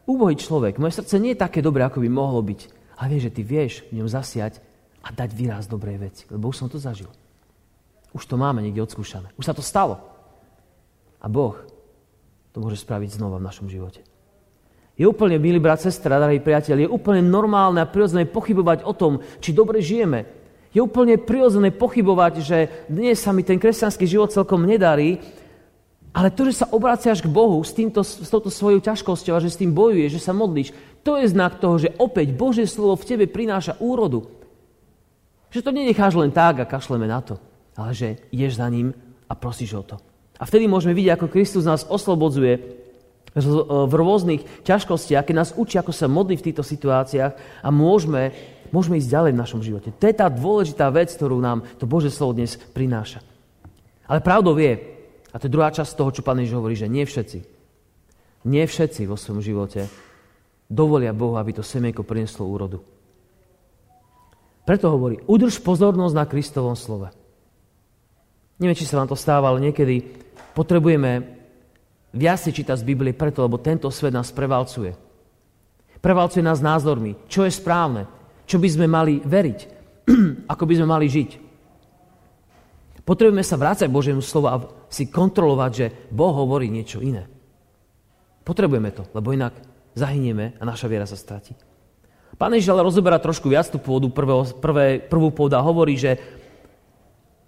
úbohý 0.09 0.35
človek, 0.37 0.81
moje 0.81 0.99
srdce 0.99 1.21
nie 1.21 1.37
je 1.37 1.43
také 1.45 1.61
dobré, 1.61 1.85
ako 1.85 2.01
by 2.03 2.09
mohlo 2.09 2.41
byť. 2.41 2.61
Ale 2.97 3.17
viem, 3.17 3.23
že 3.23 3.33
ty 3.33 3.45
vieš 3.45 3.85
v 3.93 4.01
ňom 4.01 4.09
zasiať 4.09 4.61
a 5.05 5.13
dať 5.13 5.31
výraz 5.37 5.69
dobrej 5.69 6.01
veci, 6.01 6.25
lebo 6.33 6.49
už 6.49 6.65
som 6.65 6.69
to 6.69 6.81
zažil. 6.81 7.09
Už 8.13 8.29
to 8.29 8.37
máme 8.37 8.61
niekde 8.61 8.85
odskúšané. 8.85 9.33
Už 9.41 9.49
sa 9.49 9.57
to 9.57 9.65
stalo. 9.65 10.01
A 11.21 11.27
Boh 11.29 11.57
to 12.53 12.61
môže 12.61 12.85
spraviť 12.85 13.17
znova 13.17 13.41
v 13.41 13.47
našom 13.49 13.67
živote. 13.73 14.05
Je 14.93 15.09
úplne, 15.09 15.41
milý 15.41 15.57
brat, 15.57 15.81
sestra, 15.81 16.21
drahý 16.21 16.45
priateľ, 16.45 16.85
je 16.85 16.93
úplne 16.93 17.25
normálne 17.25 17.81
a 17.81 17.89
prirodzené 17.89 18.29
pochybovať 18.29 18.85
o 18.85 18.93
tom, 18.93 19.25
či 19.41 19.57
dobre 19.57 19.81
žijeme. 19.81 20.29
Je 20.77 20.85
úplne 20.85 21.17
prirodzené 21.17 21.73
pochybovať, 21.73 22.33
že 22.45 22.59
dnes 22.93 23.17
sa 23.17 23.33
mi 23.33 23.41
ten 23.41 23.57
kresťanský 23.57 24.05
život 24.05 24.33
celkom 24.33 24.69
nedarí, 24.69 25.17
ale 26.13 26.29
to, 26.29 26.45
že 26.45 26.61
sa 26.61 26.67
obraciaš 26.69 27.25
k 27.25 27.33
Bohu 27.33 27.57
s, 27.65 27.73
týmto, 27.73 28.05
s 28.05 28.29
touto 28.29 28.53
svojou 28.53 28.85
ťažkosťou 28.85 29.33
a 29.33 29.41
že 29.41 29.49
s 29.49 29.61
tým 29.65 29.73
bojuješ, 29.73 30.21
že 30.21 30.25
sa 30.29 30.37
modlíš, 30.37 30.77
To 31.03 31.17
je 31.17 31.27
znak 31.33 31.57
toho, 31.57 31.81
že 31.81 31.97
opäť 31.97 32.37
Božie 32.37 32.69
slovo 32.69 33.01
v 33.01 33.09
tebe 33.09 33.25
prináša 33.25 33.81
úrodu. 33.81 34.29
Že 35.49 35.65
to 35.65 35.71
nenecháš 35.73 36.15
len 36.15 36.29
tak 36.29 36.61
a 36.61 36.69
kašleme 36.69 37.09
na 37.09 37.25
to, 37.25 37.41
ale 37.77 37.91
že 37.97 38.09
ideš 38.33 38.61
za 38.61 38.69
ním 38.69 38.93
a 39.29 39.33
prosíš 39.33 39.73
o 39.79 39.85
to. 39.85 39.97
A 40.37 40.45
vtedy 40.45 40.67
môžeme 40.67 40.93
vidieť, 40.93 41.17
ako 41.17 41.33
Kristus 41.33 41.65
nás 41.65 41.87
oslobodzuje 41.87 42.83
v 43.33 43.95
rôznych 43.97 44.45
ťažkostiach, 44.67 45.25
keď 45.25 45.37
nás 45.39 45.55
učí, 45.57 45.81
ako 45.81 45.95
sa 45.95 46.05
modliť 46.11 46.39
v 46.43 46.47
týchto 46.53 46.65
situáciách 46.67 47.33
a 47.65 47.69
môžeme, 47.73 48.35
môžeme 48.75 49.01
ísť 49.01 49.09
ďalej 49.09 49.33
v 49.33 49.41
našom 49.41 49.61
živote. 49.65 49.89
To 49.97 50.05
je 50.05 50.13
tá 50.13 50.29
dôležitá 50.29 50.93
vec, 50.93 51.09
ktorú 51.17 51.41
nám 51.41 51.65
to 51.81 51.89
Bože 51.89 52.13
slovo 52.13 52.37
dnes 52.37 52.61
prináša. 52.77 53.25
Ale 54.05 54.21
pravdou 54.21 54.53
je, 54.61 54.77
a 55.33 55.41
to 55.41 55.49
je 55.49 55.55
druhá 55.55 55.73
časť 55.73 55.97
toho, 55.97 56.13
čo 56.13 56.27
Pán 56.27 56.45
Ježiš 56.45 56.59
hovorí, 56.61 56.77
že 56.77 56.93
nie 56.93 57.09
všetci, 57.09 57.39
nie 58.53 58.65
všetci 58.69 59.09
vo 59.09 59.17
svojom 59.17 59.41
živote 59.41 59.89
dovolia 60.69 61.17
Bohu, 61.17 61.41
aby 61.41 61.57
to 61.57 61.65
semienko 61.65 62.05
prinieslo 62.05 62.45
úrodu. 62.45 62.85
Preto 64.69 64.93
hovorí, 64.93 65.25
udrž 65.25 65.65
pozornosť 65.65 66.15
na 66.15 66.25
Kristovom 66.29 66.77
slove. 66.77 67.22
Neviem, 68.63 68.79
či 68.79 68.87
sa 68.87 69.03
vám 69.03 69.11
to 69.11 69.19
stáva, 69.19 69.51
ale 69.51 69.59
niekedy 69.59 70.07
potrebujeme 70.55 71.27
viac 72.15 72.39
si 72.39 72.55
čítať 72.55 72.79
z 72.79 72.87
Biblie 72.87 73.11
preto, 73.11 73.43
lebo 73.43 73.59
tento 73.59 73.91
svet 73.91 74.15
nás 74.15 74.31
prevalcuje. 74.31 74.95
Prevalcuje 75.99 76.47
nás 76.47 76.63
názormi, 76.63 77.19
čo 77.27 77.43
je 77.43 77.51
správne, 77.51 78.07
čo 78.47 78.63
by 78.63 78.69
sme 78.71 78.87
mali 78.87 79.19
veriť, 79.19 79.59
ako 80.53 80.63
by 80.63 80.75
sme 80.79 80.87
mali 80.87 81.11
žiť. 81.11 81.31
Potrebujeme 83.03 83.43
sa 83.43 83.59
vrácať 83.59 83.91
Božiemu 83.91 84.23
slovu 84.23 84.47
a 84.47 84.63
si 84.87 85.11
kontrolovať, 85.11 85.71
že 85.75 85.87
Boh 86.15 86.31
hovorí 86.31 86.71
niečo 86.71 87.03
iné. 87.03 87.27
Potrebujeme 88.47 88.95
to, 88.95 89.11
lebo 89.11 89.35
inak 89.35 89.59
zahynieme 89.99 90.55
a 90.59 90.63
naša 90.63 90.87
viera 90.87 91.07
sa 91.07 91.19
stratí. 91.19 91.59
Pán 92.39 92.55
Ježiš 92.55 92.71
ale 92.71 92.87
rozoberá 92.87 93.19
trošku 93.19 93.51
viac 93.51 93.67
tú 93.71 93.83
pôdu, 93.83 94.11
prvého, 94.11 94.47
prvé, 94.59 95.03
prvú 95.03 95.35
pôdu 95.35 95.59
a 95.59 95.67
hovorí, 95.67 95.99
že 95.99 96.19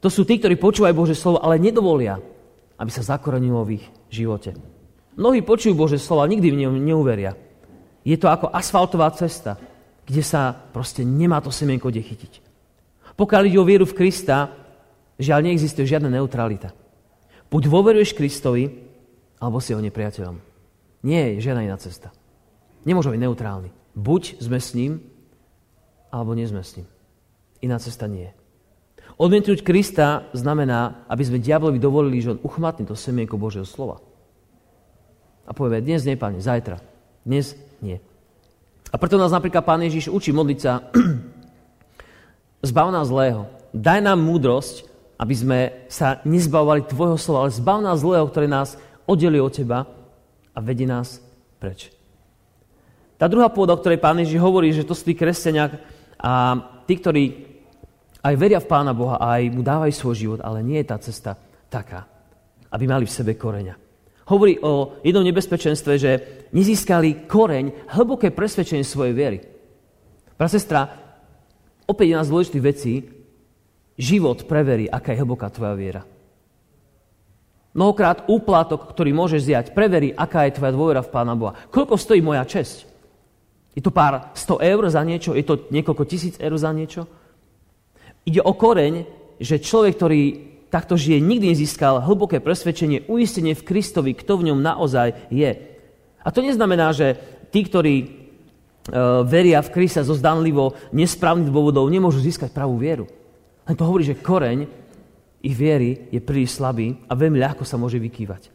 to 0.05 0.13
sú 0.13 0.29
tí, 0.29 0.37
ktorí 0.37 0.61
počúvajú 0.61 0.93
Bože 0.93 1.17
slovo, 1.17 1.41
ale 1.41 1.57
nedovolia, 1.57 2.21
aby 2.77 2.91
sa 2.93 3.17
zakorenilo 3.17 3.65
v 3.65 3.81
ich 3.81 3.85
živote. 4.13 4.53
Mnohí 5.17 5.41
počujú 5.41 5.73
Bože 5.73 5.97
slovo, 5.97 6.21
a 6.21 6.29
nikdy 6.29 6.53
v 6.53 6.61
ňom 6.61 6.77
neuveria. 6.77 7.33
Je 8.05 8.21
to 8.21 8.29
ako 8.29 8.53
asfaltová 8.53 9.09
cesta, 9.17 9.57
kde 10.05 10.21
sa 10.21 10.53
proste 10.53 11.09
nemá 11.09 11.41
to 11.41 11.49
semienko 11.49 11.89
kde 11.89 12.05
chytiť. 12.05 12.33
Pokiaľ 13.17 13.43
ide 13.49 13.57
o 13.57 13.65
vieru 13.65 13.89
v 13.89 13.97
Krista, 13.97 14.53
žiaľ 15.17 15.49
neexistuje 15.49 15.89
žiadna 15.89 16.13
neutralita. 16.13 16.77
Buď 17.49 17.73
dôveruješ 17.73 18.13
Kristovi, 18.13 18.69
alebo 19.41 19.57
si 19.57 19.73
ho 19.73 19.81
nepriateľom. 19.81 20.37
Nie 21.01 21.33
je 21.33 21.49
žiadna 21.49 21.65
iná 21.65 21.81
cesta. 21.81 22.13
Nemôžeme 22.85 23.17
byť 23.17 23.25
neutrálni. 23.25 23.73
Buď 23.97 24.37
sme 24.37 24.61
s 24.61 24.77
ním, 24.77 25.01
alebo 26.13 26.37
nie 26.37 26.45
sme 26.45 26.61
s 26.61 26.77
ním. 26.77 26.85
Iná 27.65 27.81
cesta 27.81 28.05
nie 28.05 28.29
je. 28.29 28.44
Odmietnúť 29.15 29.63
Krista 29.63 30.27
znamená, 30.35 31.07
aby 31.07 31.23
sme 31.23 31.39
diablovi 31.39 31.79
dovolili, 31.79 32.19
že 32.19 32.35
on 32.35 32.43
uchmatne 32.43 32.83
to 32.83 32.99
semienko 32.99 33.39
Božieho 33.39 33.63
slova. 33.63 34.03
A 35.47 35.55
povieme, 35.55 35.85
dnes 35.85 36.03
nie, 36.03 36.19
pane, 36.19 36.43
zajtra. 36.43 36.83
Dnes 37.23 37.55
nie. 37.79 38.03
A 38.91 38.97
preto 38.99 39.15
nás 39.15 39.31
napríklad 39.31 39.63
pán 39.63 39.83
Ježiš 39.87 40.11
učí 40.11 40.35
modliť 40.35 40.59
sa 40.59 40.91
zbav 42.71 42.91
nás 42.91 43.07
zlého. 43.07 43.47
Daj 43.71 44.03
nám 44.03 44.19
múdrosť, 44.19 44.87
aby 45.19 45.35
sme 45.35 45.59
sa 45.87 46.19
nezbavovali 46.27 46.91
Tvojho 46.91 47.19
slova, 47.19 47.47
ale 47.47 47.55
zbav 47.55 47.79
nás 47.87 48.03
zlého, 48.03 48.27
ktoré 48.27 48.51
nás 48.51 48.75
oddeli 49.07 49.39
od 49.39 49.55
Teba 49.55 49.87
a 50.55 50.59
vedie 50.59 50.91
nás 50.91 51.23
preč. 51.63 51.95
Tá 53.15 53.31
druhá 53.31 53.47
pôda, 53.47 53.75
o 53.75 53.81
ktorej 53.81 54.03
pán 54.03 54.19
Ježiš 54.19 54.43
hovorí, 54.43 54.75
že 54.75 54.83
to 54.83 54.95
sú 54.95 55.07
tí 55.07 55.15
kresťania 55.15 55.71
a 56.19 56.59
tí, 56.87 56.99
ktorí 56.99 57.54
aj 58.25 58.35
veria 58.41 58.57
v 58.57 58.71
Pána 58.71 58.97
Boha 58.97 59.21
a 59.21 59.37
aj 59.37 59.53
mu 59.53 59.61
dávajú 59.61 59.93
svoj 59.93 60.17
život, 60.17 60.41
ale 60.41 60.65
nie 60.65 60.81
je 60.81 60.89
tá 60.89 60.97
cesta 60.97 61.37
taká, 61.69 62.09
aby 62.73 62.89
mali 62.89 63.05
v 63.05 63.13
sebe 63.13 63.37
koreňa. 63.37 63.77
Hovorí 64.33 64.57
o 64.65 64.97
jednom 65.05 65.21
nebezpečenstve, 65.21 65.93
že 66.01 66.13
nezískali 66.57 67.29
koreň, 67.29 67.93
hlboké 67.93 68.33
presvedčenie 68.33 68.81
svojej 68.81 69.13
viery. 69.13 69.39
Pra 70.41 70.49
sestra, 70.49 70.89
opäť 71.85 72.17
jedna 72.17 72.25
z 72.25 72.33
dôležitých 72.33 72.65
vecí, 72.65 73.05
život 74.01 74.49
preverí, 74.49 74.89
aká 74.89 75.13
je 75.13 75.21
hlboká 75.21 75.53
tvoja 75.53 75.77
viera. 75.77 76.03
Mnohokrát 77.77 78.25
úplatok, 78.31 78.89
ktorý 78.89 79.13
môžeš 79.13 79.41
zjať, 79.45 79.67
preverí, 79.77 80.17
aká 80.17 80.49
je 80.49 80.57
tvoja 80.57 80.73
dôvera 80.73 81.03
v 81.05 81.13
Pána 81.13 81.37
Boha. 81.37 81.53
Koľko 81.69 82.01
stojí 82.01 82.25
moja 82.25 82.47
česť? 82.49 82.89
Je 83.75 83.83
to 83.83 83.91
pár 83.91 84.33
100 84.33 84.63
eur 84.63 84.83
za 84.89 85.03
niečo? 85.03 85.35
Je 85.35 85.45
to 85.45 85.69
niekoľko 85.69 86.07
tisíc 86.07 86.39
eur 86.39 86.55
za 86.55 86.71
niečo? 86.71 87.05
Ide 88.25 88.41
o 88.41 88.53
koreň, 88.57 89.05
že 89.37 89.61
človek, 89.61 89.93
ktorý 89.97 90.23
takto 90.73 90.99
žije, 90.99 91.23
nikdy 91.23 91.55
nezískal 91.55 92.03
hlboké 92.03 92.43
presvedčenie, 92.43 93.07
uistenie 93.07 93.55
v 93.55 93.63
Kristovi, 93.63 94.17
kto 94.17 94.41
v 94.43 94.51
ňom 94.51 94.59
naozaj 94.59 95.31
je. 95.31 95.55
A 96.25 96.29
to 96.35 96.43
neznamená, 96.43 96.91
že 96.91 97.15
tí, 97.55 97.63
ktorí 97.63 97.95
e, 98.03 98.07
veria 99.23 99.63
v 99.63 99.71
Krista 99.71 100.03
zo 100.03 100.19
zdanlivo 100.19 100.75
nesprávnych 100.91 101.53
dôvodov, 101.53 101.87
nemôžu 101.87 102.19
získať 102.25 102.51
pravú 102.51 102.81
vieru. 102.81 103.07
Len 103.69 103.77
to 103.79 103.87
hovorí, 103.87 104.03
že 104.03 104.19
koreň 104.19 104.67
ich 105.45 105.55
viery 105.55 106.09
je 106.11 106.19
príliš 106.19 106.57
slabý 106.57 106.97
a 107.07 107.13
veľmi 107.13 107.39
ľahko 107.39 107.63
sa 107.63 107.79
môže 107.79 108.01
vykývať. 108.01 108.51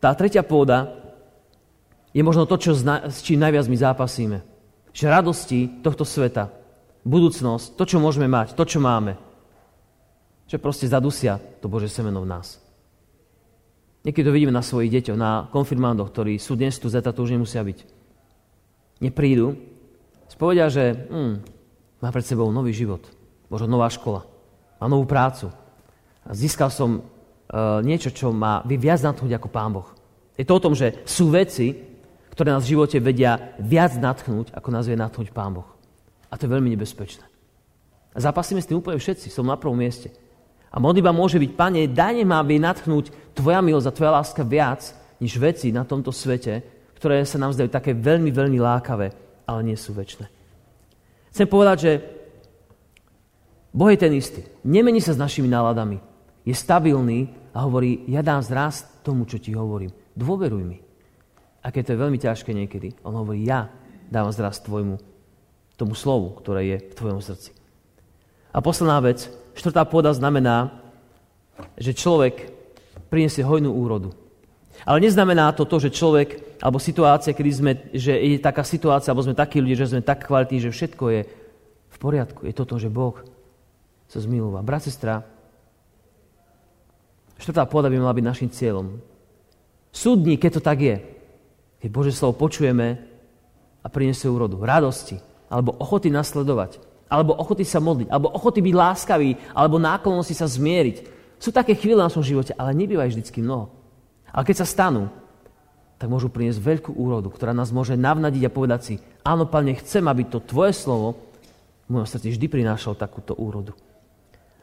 Tá 0.00 0.16
tretia 0.16 0.40
pôda 0.40 0.96
je 2.10 2.24
možno 2.24 2.48
to, 2.48 2.56
čo, 2.56 2.72
s 2.74 3.20
čím 3.22 3.38
najviac 3.38 3.68
my 3.68 3.76
zápasíme. 3.76 4.38
Že 4.90 5.06
radosti 5.06 5.60
tohto 5.84 6.02
sveta, 6.02 6.50
budúcnosť, 7.04 7.76
to, 7.76 7.84
čo 7.86 7.98
môžeme 8.02 8.28
mať, 8.28 8.52
to, 8.56 8.64
čo 8.64 8.78
máme, 8.82 9.16
že 10.50 10.58
proste 10.58 10.90
zadusia 10.90 11.38
to 11.62 11.70
Bože 11.70 11.86
semeno 11.86 12.20
v 12.26 12.30
nás. 12.30 12.58
Niekedy 14.02 14.24
to 14.24 14.32
vidíme 14.32 14.50
na 14.50 14.64
svojich 14.64 14.90
deťoch, 14.90 15.18
na 15.18 15.46
konfirmandoch, 15.52 16.08
ktorí 16.08 16.40
sú 16.40 16.56
dnes 16.56 16.80
tu, 16.80 16.88
zeta 16.88 17.12
to 17.12 17.20
už 17.22 17.36
nemusia 17.36 17.60
byť. 17.60 17.78
Neprídu, 19.04 19.56
spovedia, 20.26 20.72
že 20.72 20.96
hm, 20.96 21.34
má 22.00 22.08
pred 22.08 22.24
sebou 22.24 22.48
nový 22.48 22.72
život, 22.72 23.04
možno 23.52 23.68
nová 23.68 23.92
škola, 23.92 24.24
má 24.80 24.88
novú 24.88 25.04
prácu. 25.04 25.52
A 26.24 26.32
získal 26.32 26.72
som 26.72 27.00
uh, 27.00 27.80
niečo, 27.84 28.08
čo 28.12 28.32
má 28.32 28.64
viac 28.64 29.04
natchnúť 29.04 29.36
ako 29.36 29.48
Pán 29.52 29.72
Boh. 29.72 29.88
Je 30.36 30.48
to 30.48 30.56
o 30.56 30.64
tom, 30.64 30.72
že 30.72 31.04
sú 31.04 31.28
veci, 31.28 31.76
ktoré 32.32 32.56
nás 32.56 32.64
v 32.64 32.72
živote 32.72 32.96
vedia 33.04 33.52
viac 33.60 34.00
natchnúť, 34.00 34.56
ako 34.56 34.68
nás 34.72 34.88
vie 34.88 34.96
natchnúť 34.96 35.28
Pán 35.32 35.52
Boh. 35.60 35.68
A 36.30 36.38
to 36.38 36.46
je 36.46 36.54
veľmi 36.54 36.70
nebezpečné. 36.72 37.26
A 38.14 38.18
zapasíme 38.18 38.62
s 38.62 38.66
tým 38.66 38.78
úplne 38.78 38.98
všetci, 38.98 39.30
som 39.30 39.46
na 39.46 39.58
prvom 39.58 39.78
mieste. 39.78 40.10
A 40.70 40.78
modlitba 40.78 41.10
môže 41.10 41.38
byť, 41.38 41.50
Pane, 41.58 41.90
daj 41.90 42.22
ma, 42.22 42.38
aby 42.38 42.62
natchnúť 42.62 43.34
Tvoja 43.34 43.58
milosť 43.58 43.86
a 43.90 43.94
Tvoja 43.94 44.12
láska 44.14 44.42
viac, 44.46 44.94
než 45.18 45.34
veci 45.38 45.74
na 45.74 45.82
tomto 45.82 46.14
svete, 46.14 46.62
ktoré 46.94 47.22
sa 47.26 47.38
nám 47.42 47.54
zdajú 47.54 47.70
také 47.70 47.90
veľmi, 47.94 48.30
veľmi 48.30 48.58
lákavé, 48.62 49.10
ale 49.46 49.60
nie 49.66 49.74
sú 49.74 49.90
väčšie. 49.94 50.26
Chcem 51.30 51.46
povedať, 51.46 51.76
že 51.82 51.92
Boh 53.70 53.90
je 53.90 53.98
ten 53.98 54.10
istý. 54.14 54.42
Nemení 54.66 54.98
sa 54.98 55.14
s 55.14 55.22
našimi 55.22 55.46
náladami. 55.46 56.02
Je 56.42 56.54
stabilný 56.54 57.30
a 57.54 57.62
hovorí, 57.62 58.02
ja 58.10 58.22
dám 58.22 58.42
zrast 58.42 59.02
tomu, 59.06 59.26
čo 59.26 59.38
ti 59.38 59.54
hovorím. 59.54 59.94
Dôveruj 60.18 60.62
mi. 60.66 60.78
A 61.62 61.70
keď 61.70 61.82
to 61.86 61.92
je 61.94 62.02
veľmi 62.02 62.18
ťažké 62.18 62.50
niekedy, 62.50 62.98
on 63.06 63.14
hovorí, 63.14 63.46
ja 63.46 63.70
dávam 64.10 64.34
zrast 64.34 64.66
tvojmu 64.66 64.98
tomu 65.80 65.96
slovu, 65.96 66.36
ktoré 66.36 66.76
je 66.76 66.76
v 66.92 66.96
tvojom 66.96 67.20
srdci. 67.24 67.56
A 68.52 68.60
posledná 68.60 69.00
vec, 69.00 69.32
štvrtá 69.56 69.88
pôda 69.88 70.12
znamená, 70.12 70.74
že 71.80 71.96
človek 71.96 72.52
priniesie 73.08 73.46
hojnú 73.46 73.72
úrodu. 73.72 74.12
Ale 74.84 75.00
neznamená 75.04 75.52
to 75.52 75.68
to, 75.68 75.76
že 75.88 75.96
človek, 75.96 76.60
alebo 76.60 76.80
situácia, 76.80 77.36
kedy 77.36 77.50
sme, 77.52 77.72
že 77.92 78.16
je 78.16 78.40
taká 78.40 78.64
situácia, 78.64 79.12
alebo 79.12 79.24
sme 79.24 79.36
takí 79.36 79.60
ľudia, 79.60 79.84
že 79.84 79.92
sme 79.92 80.04
tak 80.04 80.24
kvalitní, 80.24 80.58
že 80.60 80.72
všetko 80.72 81.04
je 81.12 81.20
v 81.90 81.96
poriadku. 82.00 82.48
Je 82.48 82.54
to 82.56 82.64
to, 82.64 82.80
že 82.80 82.88
Boh 82.88 83.16
sa 84.08 84.18
zmilúva. 84.24 84.64
Brat, 84.64 84.88
sestra, 84.88 85.20
štvrtá 87.36 87.68
pôda 87.68 87.92
by 87.92 87.96
mala 88.00 88.16
byť 88.16 88.24
našim 88.24 88.48
cieľom. 88.48 88.98
Súdni, 89.92 90.40
keď 90.40 90.50
to 90.58 90.62
tak 90.64 90.80
je. 90.80 90.96
Keď 91.84 91.88
Bože 91.92 92.12
slovo 92.16 92.40
počujeme 92.40 93.00
a 93.84 93.86
priniesie 93.88 94.32
úrodu. 94.32 94.56
Radosti, 94.60 95.20
alebo 95.50 95.74
ochoty 95.76 96.08
nasledovať, 96.14 96.78
alebo 97.10 97.34
ochoty 97.34 97.66
sa 97.66 97.82
modliť, 97.82 98.08
alebo 98.08 98.30
ochoty 98.30 98.62
byť 98.62 98.74
láskavý, 98.74 99.34
alebo 99.50 99.82
náklonosti 99.82 100.38
sa 100.38 100.46
zmieriť. 100.46 101.02
Sú 101.42 101.50
také 101.50 101.74
chvíle 101.74 101.98
na 101.98 102.08
svojom 102.08 102.38
živote, 102.38 102.52
ale 102.54 102.76
nebývajú 102.78 103.18
vždycky 103.18 103.42
mnoho. 103.42 103.74
Ale 104.30 104.46
keď 104.46 104.62
sa 104.62 104.66
stanú, 104.70 105.10
tak 105.98 106.08
môžu 106.08 106.30
priniesť 106.32 106.62
veľkú 106.62 106.96
úrodu, 106.96 107.28
ktorá 107.28 107.52
nás 107.52 107.74
môže 107.74 107.98
navnadiť 107.98 108.48
a 108.48 108.54
povedať 108.54 108.80
si, 108.80 108.94
áno, 109.26 109.44
Pane, 109.44 109.76
chcem, 109.82 110.06
aby 110.06 110.24
to 110.30 110.40
Tvoje 110.40 110.72
slovo 110.72 111.18
v 111.84 111.98
mojom 111.98 112.08
srdci 112.08 112.32
vždy 112.32 112.46
prinášalo 112.46 112.94
takúto 112.94 113.34
úrodu. 113.36 113.74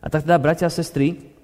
A 0.02 0.08
tak 0.08 0.24
teda, 0.24 0.40
bratia 0.40 0.66
a 0.66 0.74
sestry, 0.74 1.36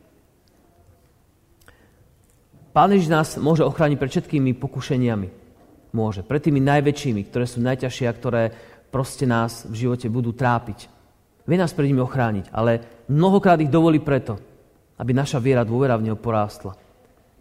Pán 2.74 2.90
Ježiš 2.90 3.14
nás 3.14 3.30
môže 3.38 3.62
ochrániť 3.62 4.02
pred 4.02 4.12
všetkými 4.18 4.58
pokušeniami. 4.58 5.30
môže. 5.94 6.26
Pred 6.26 6.42
tými 6.50 6.58
najväčšími, 6.58 7.22
ktoré 7.30 7.46
sú 7.46 7.62
najťažšie 7.62 8.06
a 8.10 8.18
ktoré 8.18 8.44
proste 8.94 9.26
nás 9.26 9.66
v 9.66 9.90
živote 9.90 10.06
budú 10.06 10.38
trápiť. 10.38 10.86
Vie 11.50 11.58
nás 11.58 11.74
pred 11.74 11.90
nimi 11.90 12.06
ochrániť, 12.06 12.54
ale 12.54 13.04
mnohokrát 13.10 13.58
ich 13.58 13.74
dovolí 13.74 13.98
preto, 13.98 14.38
aby 15.02 15.18
naša 15.18 15.42
viera, 15.42 15.66
dôvera 15.66 15.98
v 15.98 16.06
Neho 16.06 16.18
porástla. 16.22 16.78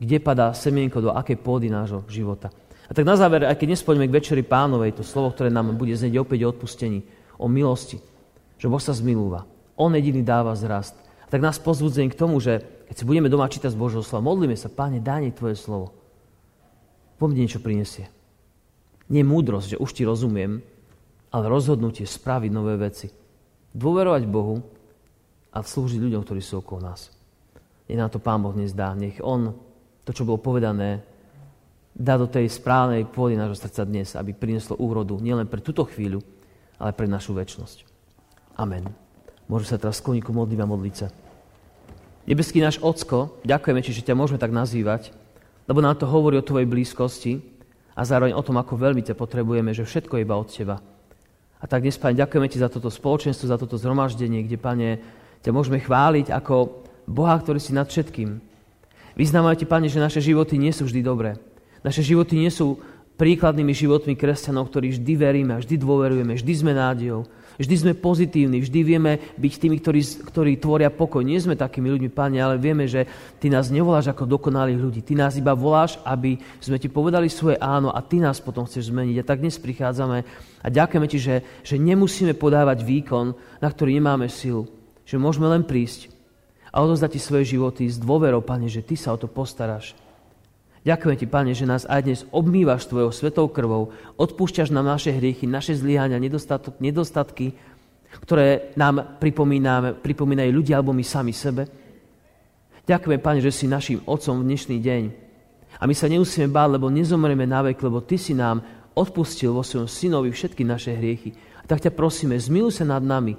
Kde 0.01 0.17
padá 0.19 0.57
semienko 0.57 1.05
do 1.05 1.13
akej 1.13 1.37
pôdy 1.37 1.69
nášho 1.69 2.03
života. 2.09 2.49
A 2.89 2.97
tak 2.97 3.07
na 3.07 3.15
záver, 3.15 3.47
aj 3.47 3.55
keď 3.55 3.79
nespojíme 3.79 4.09
k 4.09 4.17
Večeri 4.19 4.43
pánovej, 4.43 4.99
to 4.99 5.05
slovo, 5.07 5.31
ktoré 5.31 5.53
nám 5.53 5.77
bude 5.77 5.95
znieť 5.95 6.19
opäť 6.19 6.49
o 6.49 6.51
odpustení, 6.51 7.07
o 7.39 7.47
milosti, 7.47 8.03
že 8.59 8.67
Boh 8.67 8.83
sa 8.83 8.97
zmilúva. 8.97 9.47
On 9.79 9.93
jediný 9.95 10.27
dáva 10.27 10.59
zrast. 10.59 10.99
A 11.23 11.31
tak 11.31 11.45
nás 11.45 11.63
pozbudzujem 11.63 12.11
k 12.11 12.19
tomu, 12.19 12.43
že 12.43 12.65
keď 12.91 12.95
si 12.99 13.05
budeme 13.07 13.31
doma 13.31 13.47
čítať 13.47 13.71
z 13.71 13.79
Božieho 13.79 14.03
slova, 14.03 14.27
modlíme 14.35 14.59
sa, 14.59 14.67
Páne, 14.67 14.99
daj 14.99 15.39
Tvoje 15.39 15.55
slovo. 15.55 15.95
Po 17.23 17.31
mne 17.31 17.47
niečo 17.47 17.63
prinesie. 17.63 18.11
Nie 19.07 19.23
múdrosť, 19.23 19.79
že 19.79 19.81
už 19.81 19.91
ti 19.95 20.03
rozumiem, 20.03 20.72
ale 21.33 21.49
rozhodnutie 21.49 22.05
spraviť 22.05 22.51
nové 22.53 22.77
veci. 22.77 23.09
Dôverovať 23.73 24.23
Bohu 24.29 24.61
a 25.49 25.65
slúžiť 25.65 26.01
ľuďom, 26.01 26.23
ktorí 26.23 26.45
sú 26.45 26.61
okolo 26.61 26.93
nás. 26.93 27.09
Nech 27.89 27.97
nám 27.97 28.13
to 28.13 28.21
Pán 28.21 28.45
Boh 28.45 28.53
dnes 28.53 28.77
dá. 28.77 28.93
Nech 28.93 29.17
On, 29.25 29.57
to, 30.05 30.13
čo 30.13 30.29
bolo 30.29 30.37
povedané, 30.37 31.01
dá 31.97 32.21
do 32.21 32.29
tej 32.29 32.49
správnej 32.49 33.09
pôdy 33.09 33.37
nášho 33.37 33.57
srdca 33.57 33.85
dnes, 33.89 34.13
aby 34.17 34.37
prinieslo 34.37 34.77
úrodu 34.77 35.17
nielen 35.21 35.49
pre 35.49 35.65
túto 35.65 35.89
chvíľu, 35.89 36.21
ale 36.77 36.93
pre 36.93 37.09
našu 37.09 37.33
väčnosť. 37.37 37.85
Amen. 38.57 38.89
Môžu 39.49 39.73
sa 39.73 39.81
teraz 39.81 40.01
skloniť 40.01 40.23
ku 40.25 40.33
modliť 40.33 40.61
a 40.61 40.69
modliť 40.69 40.95
sa. 40.97 41.09
Nebeský 42.29 42.63
náš 42.63 42.79
Ocko, 42.79 43.43
ďakujeme 43.43 43.83
Ti, 43.83 43.91
že 43.91 44.07
ťa 44.07 44.15
môžeme 44.15 44.39
tak 44.39 44.55
nazývať, 44.55 45.11
lebo 45.67 45.83
nám 45.83 45.99
to 45.99 46.07
hovorí 46.07 46.39
o 46.39 46.47
Tvojej 46.47 46.69
blízkosti 46.71 47.43
a 47.93 48.07
zároveň 48.07 48.33
o 48.33 48.45
tom, 48.45 48.57
ako 48.57 48.79
veľmi 48.79 49.03
ťa 49.03 49.19
potrebujeme, 49.19 49.75
že 49.75 49.85
všetko 49.85 50.17
je 50.17 50.25
iba 50.25 50.39
od 50.39 50.49
Teba. 50.49 50.77
A 51.63 51.71
tak 51.71 51.87
dnes, 51.87 51.95
Pane, 51.95 52.19
ďakujeme 52.19 52.51
Ti 52.51 52.59
za 52.59 52.67
toto 52.67 52.91
spoločenstvo, 52.91 53.47
za 53.47 53.55
toto 53.55 53.79
zhromaždenie, 53.79 54.43
kde, 54.43 54.59
Pane, 54.59 54.89
ťa 55.47 55.55
môžeme 55.55 55.79
chváliť 55.79 56.35
ako 56.35 56.83
Boha, 57.07 57.39
ktorý 57.39 57.63
si 57.63 57.71
nad 57.71 57.87
všetkým. 57.87 58.43
Vyznávame 59.15 59.55
Pane, 59.55 59.87
že 59.87 60.03
naše 60.03 60.19
životy 60.19 60.59
nie 60.59 60.75
sú 60.75 60.91
vždy 60.91 61.01
dobré. 61.07 61.39
Naše 61.87 62.03
životy 62.03 62.35
nie 62.35 62.51
sú 62.51 62.83
príkladnými 63.17 63.73
životmi 63.77 64.15
kresťanov, 64.17 64.73
ktorí 64.73 64.97
vždy 64.97 65.13
veríme 65.15 65.55
vždy 65.61 65.75
dôverujeme, 65.79 66.35
vždy 66.37 66.53
sme 66.53 66.73
nádejou. 66.75 67.29
Vždy 67.61 67.75
sme 67.77 67.93
pozitívni, 67.93 68.65
vždy 68.65 68.81
vieme 68.81 69.21
byť 69.37 69.53
tými, 69.61 69.77
ktorí, 69.77 70.01
ktorí 70.25 70.53
tvoria 70.57 70.89
pokoj. 70.89 71.21
Nie 71.21 71.37
sme 71.37 71.53
takými 71.53 71.93
ľuďmi, 71.93 72.09
Pane, 72.09 72.41
ale 72.41 72.57
vieme, 72.57 72.89
že 72.89 73.05
Ty 73.39 73.53
nás 73.53 73.69
nevoláš 73.69 74.09
ako 74.09 74.25
dokonalých 74.25 74.81
ľudí. 74.81 75.01
Ty 75.05 75.21
nás 75.21 75.37
iba 75.37 75.53
voláš, 75.53 76.01
aby 76.03 76.41
sme 76.65 76.81
Ti 76.81 76.89
povedali 76.89 77.29
svoje 77.29 77.61
áno 77.61 77.93
a 77.93 78.01
Ty 78.01 78.25
nás 78.25 78.41
potom 78.41 78.65
chceš 78.65 78.89
zmeniť. 78.89 79.21
A 79.21 79.29
tak 79.29 79.45
dnes 79.45 79.61
prichádzame 79.61 80.25
a 80.65 80.67
ďakujeme 80.73 81.07
Ti, 81.07 81.19
že, 81.21 81.37
že 81.61 81.77
nemusíme 81.77 82.33
podávať 82.33 82.89
výkon, 82.89 83.37
na 83.61 83.69
ktorý 83.69 84.01
nemáme 84.01 84.33
silu. 84.33 84.65
Že 85.05 85.21
môžeme 85.21 85.47
len 85.53 85.63
prísť 85.69 86.09
a 86.73 86.81
odozdať 86.81 87.15
Ti 87.15 87.21
svoje 87.21 87.53
životy 87.53 87.85
s 87.85 88.01
dôverou, 88.01 88.41
Pane, 88.41 88.73
že 88.73 88.81
Ty 88.81 88.97
sa 88.97 89.13
o 89.13 89.21
to 89.21 89.29
postaráš. 89.29 89.93
Ďakujem 90.83 91.15
Ti, 91.15 91.27
Pane, 91.31 91.55
že 91.55 91.63
nás 91.63 91.87
aj 91.87 92.01
dnes 92.03 92.21
obmývaš 92.35 92.91
Tvojou 92.91 93.15
svetou 93.15 93.47
krvou, 93.47 93.95
odpúšťaš 94.19 94.75
nám 94.75 94.91
naše 94.91 95.15
hriechy, 95.15 95.47
naše 95.47 95.79
zlyhania, 95.79 96.19
nedostatky, 96.19 97.55
ktoré 98.19 98.75
nám 98.75 99.23
pripomínajú 100.03 100.51
ľudia 100.51 100.83
alebo 100.83 100.91
my 100.91 101.07
sami 101.07 101.31
sebe. 101.31 101.71
Ďakujem, 102.83 103.21
Pane, 103.23 103.39
že 103.39 103.55
si 103.55 103.71
našim 103.71 104.03
Otcom 104.03 104.43
v 104.43 104.49
dnešný 104.51 104.83
deň. 104.83 105.03
A 105.79 105.87
my 105.87 105.95
sa 105.95 106.11
nemusíme 106.11 106.51
báť, 106.51 106.75
lebo 106.75 106.91
nezomrieme 106.91 107.47
na 107.47 107.63
vek, 107.63 107.79
lebo 107.79 108.03
Ty 108.03 108.19
si 108.19 108.35
nám 108.35 108.67
odpustil 108.99 109.55
vo 109.55 109.63
svojom 109.63 109.87
synovi 109.87 110.35
všetky 110.35 110.67
naše 110.67 110.99
hriechy. 110.99 111.31
A 111.63 111.65
tak 111.71 111.79
ťa 111.79 111.95
prosíme, 111.95 112.35
zmiluj 112.35 112.83
sa 112.83 112.85
nad 112.91 113.07
nami. 113.07 113.39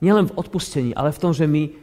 Nielen 0.00 0.32
v 0.32 0.36
odpustení, 0.40 0.96
ale 0.96 1.12
v 1.12 1.20
tom, 1.20 1.36
že 1.36 1.44
my 1.44 1.76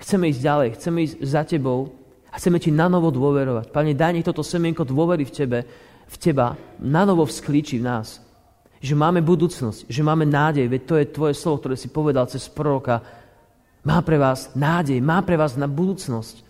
chceme 0.00 0.32
ísť 0.32 0.40
ďalej, 0.40 0.68
chceme 0.80 0.98
ísť 1.04 1.16
za 1.20 1.44
Tebou, 1.44 1.99
a 2.30 2.38
chceme 2.38 2.62
ti 2.62 2.70
na 2.70 2.86
novo 2.86 3.10
dôverovať. 3.10 3.74
Pane, 3.74 3.92
daj 3.98 4.14
nech 4.14 4.26
toto 4.26 4.46
semienko 4.46 4.86
dôvery 4.86 5.26
v 5.26 5.34
tebe, 5.34 5.58
v 6.06 6.16
teba 6.16 6.54
na 6.78 7.02
novo 7.02 7.26
vzklíči 7.26 7.82
v 7.82 7.86
nás. 7.86 8.22
Že 8.80 8.96
máme 8.96 9.20
budúcnosť, 9.20 9.90
že 9.90 10.00
máme 10.00 10.24
nádej, 10.24 10.70
veď 10.70 10.82
to 10.86 10.94
je 10.96 11.12
tvoje 11.12 11.34
slovo, 11.36 11.60
ktoré 11.60 11.76
si 11.76 11.90
povedal 11.90 12.30
cez 12.30 12.46
proroka. 12.48 13.02
Má 13.82 13.98
pre 14.06 14.16
vás 14.16 14.54
nádej, 14.54 15.02
má 15.02 15.20
pre 15.26 15.34
vás 15.36 15.58
na 15.58 15.66
budúcnosť. 15.66 16.46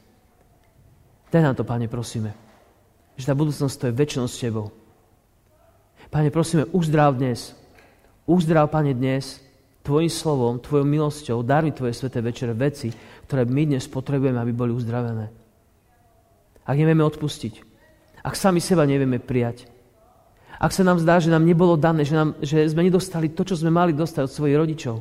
Daj 1.32 1.42
nám 1.42 1.56
to, 1.56 1.64
Pane, 1.64 1.88
prosíme. 1.88 2.36
Že 3.16 3.24
tá 3.24 3.34
budúcnosť 3.34 3.74
to 3.80 3.88
je 3.88 3.98
väčšnosť 3.98 4.32
s 4.36 4.42
Tebou. 4.46 4.68
Pane, 6.12 6.28
prosíme, 6.28 6.68
uzdrav 6.70 7.16
dnes. 7.16 7.56
Uzdrav, 8.28 8.68
Pane, 8.68 8.92
dnes 8.92 9.40
Tvojim 9.80 10.12
slovom, 10.12 10.60
Tvojou 10.60 10.84
milosťou, 10.84 11.40
dar 11.40 11.64
mi 11.64 11.72
Tvoje 11.72 11.96
sveté 11.96 12.20
večere 12.20 12.52
veci, 12.52 12.92
ktoré 13.24 13.48
my 13.48 13.74
dnes 13.74 13.88
potrebujeme, 13.88 14.36
aby 14.36 14.52
boli 14.52 14.76
uzdravené 14.76 15.39
ak 16.70 16.78
nevieme 16.78 17.02
odpustiť, 17.02 17.66
ak 18.22 18.38
sami 18.38 18.62
seba 18.62 18.86
nevieme 18.86 19.18
prijať, 19.18 19.66
ak 20.60 20.76
sa 20.76 20.84
nám 20.84 21.00
zdá, 21.00 21.16
že 21.18 21.32
nám 21.32 21.42
nebolo 21.42 21.74
dané, 21.74 22.04
že, 22.04 22.12
nám, 22.12 22.36
že 22.44 22.68
sme 22.68 22.84
nedostali 22.84 23.32
to, 23.32 23.42
čo 23.48 23.56
sme 23.56 23.72
mali 23.72 23.96
dostať 23.96 24.28
od 24.28 24.34
svojich 24.36 24.60
rodičov, 24.60 24.96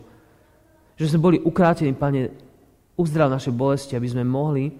že 0.95 1.05
sme 1.11 1.19
boli 1.19 1.37
ukrátení, 1.37 1.91
Pane, 1.93 2.31
uzdrav 2.95 3.27
naše 3.27 3.51
bolesti, 3.51 3.99
aby 3.99 4.07
sme 4.07 4.23
mohli 4.23 4.71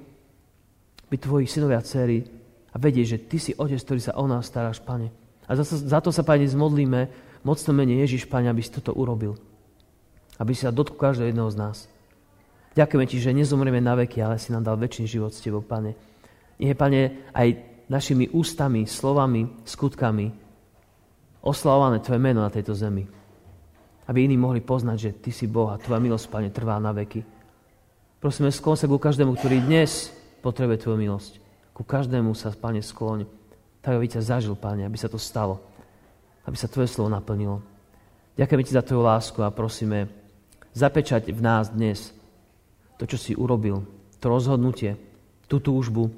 byť 1.11 1.19
Tvoji 1.19 1.45
synovia 1.51 1.79
a 1.79 1.85
dcery 1.85 2.23
a 2.71 2.75
vedieť, 2.79 3.05
že 3.05 3.17
Ty 3.27 3.37
si 3.37 3.51
Otec, 3.59 3.79
ktorý 3.83 3.99
sa 3.99 4.15
o 4.15 4.23
nás 4.23 4.47
staráš, 4.47 4.79
Pane. 4.79 5.11
A 5.51 5.59
za, 5.59 5.67
za 5.67 5.99
to 5.99 6.15
sa, 6.15 6.23
Pane, 6.23 6.47
zmodlíme 6.47 7.11
mocno 7.43 7.75
mene 7.75 7.99
Ježiš, 7.99 8.31
Pane, 8.31 8.47
aby 8.47 8.63
si 8.63 8.71
toto 8.71 8.95
urobil. 8.95 9.35
Aby 10.39 10.55
si 10.55 10.63
sa 10.63 10.71
dotkol 10.71 11.11
každého 11.11 11.35
jedného 11.35 11.51
z 11.51 11.59
nás. 11.59 11.77
Ďakujeme 12.79 13.03
Ti, 13.03 13.17
že 13.19 13.35
nezomrieme 13.35 13.83
na 13.83 13.99
veky, 13.99 14.23
ale 14.23 14.39
si 14.39 14.55
nám 14.55 14.63
dal 14.63 14.79
väčší 14.79 15.03
život 15.03 15.35
s 15.35 15.43
Tebou, 15.43 15.59
Pane. 15.59 15.91
Nech 16.59 16.75
Pane, 16.75 17.31
aj 17.31 17.49
našimi 17.87 18.29
ústami, 18.29 18.83
slovami, 18.83 19.63
skutkami 19.63 20.49
oslavované 21.41 22.03
Tvoje 22.03 22.19
meno 22.19 22.43
na 22.43 22.51
tejto 22.51 22.75
zemi. 22.75 23.07
Aby 24.09 24.25
iní 24.25 24.35
mohli 24.35 24.59
poznať, 24.59 24.97
že 24.99 25.15
Ty 25.15 25.31
si 25.31 25.45
Boh 25.47 25.71
a 25.71 25.79
Tvoja 25.79 26.01
milosť, 26.01 26.25
Pane, 26.27 26.49
trvá 26.51 26.75
na 26.81 26.91
veky. 26.91 27.23
Prosíme, 28.19 28.51
sklon 28.51 28.75
sa 28.75 28.89
ku 28.89 28.99
každému, 28.99 29.39
ktorý 29.39 29.63
dnes 29.63 30.11
potrebuje 30.43 30.83
Tvoju 30.83 30.97
milosť. 30.99 31.33
Ku 31.71 31.87
každému 31.87 32.35
sa, 32.35 32.51
Pane, 32.51 32.83
skloň. 32.83 33.23
Tak, 33.79 33.95
aby 33.95 34.11
ťa 34.11 34.21
zažil, 34.35 34.59
Pane, 34.59 34.83
aby 34.83 34.97
sa 34.99 35.07
to 35.07 35.15
stalo. 35.15 35.63
Aby 36.43 36.57
sa 36.59 36.67
Tvoje 36.67 36.91
slovo 36.91 37.07
naplnilo. 37.07 37.63
Ďakujeme 38.35 38.65
Ti 38.67 38.75
za 38.75 38.83
Tvoju 38.83 39.03
lásku 39.05 39.39
a 39.39 39.53
prosíme, 39.53 40.11
zapečať 40.75 41.31
v 41.31 41.41
nás 41.41 41.71
dnes 41.71 42.11
to, 42.99 43.07
čo 43.07 43.15
si 43.15 43.31
urobil, 43.31 43.87
to 44.19 44.27
rozhodnutie, 44.27 44.99
tú 45.47 45.63
túžbu, 45.63 46.11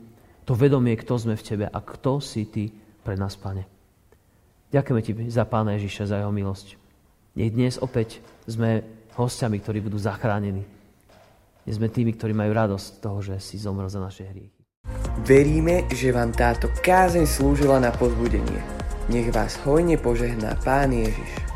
to 0.46 0.58
vedomie, 0.58 0.98
kto 0.98 1.18
sme 1.18 1.36
v 1.38 1.46
Tebe 1.46 1.66
a 1.70 1.80
kto 1.82 2.22
si 2.22 2.50
Ty 2.50 2.70
pre 3.02 3.16
nás, 3.18 3.38
Pane. 3.38 3.66
Ďakujeme 4.72 5.02
Ti 5.04 5.12
za 5.30 5.46
Pána 5.46 5.78
Ježiša, 5.78 6.12
za 6.12 6.18
Jeho 6.22 6.34
milosť. 6.34 6.80
Nech 7.38 7.52
dnes 7.52 7.80
opäť 7.80 8.20
sme 8.48 8.84
hostiami, 9.16 9.60
ktorí 9.60 9.80
budú 9.84 10.00
zachránení. 10.00 10.64
Dnes 11.62 11.76
sme 11.78 11.94
tými, 11.94 12.18
ktorí 12.18 12.34
majú 12.34 12.52
radosť 12.52 12.88
toho, 13.00 13.20
že 13.22 13.36
si 13.38 13.62
zomrel 13.62 13.88
za 13.88 14.02
naše 14.02 14.26
hriechy. 14.26 14.62
Veríme, 15.22 15.86
že 15.94 16.10
vám 16.10 16.34
táto 16.34 16.72
kázeň 16.82 17.28
slúžila 17.30 17.78
na 17.78 17.94
pozbudenie. 17.94 18.60
Nech 19.12 19.30
vás 19.30 19.60
hojne 19.68 20.00
požehná 20.00 20.58
Pán 20.64 20.90
Ježiš. 20.96 21.51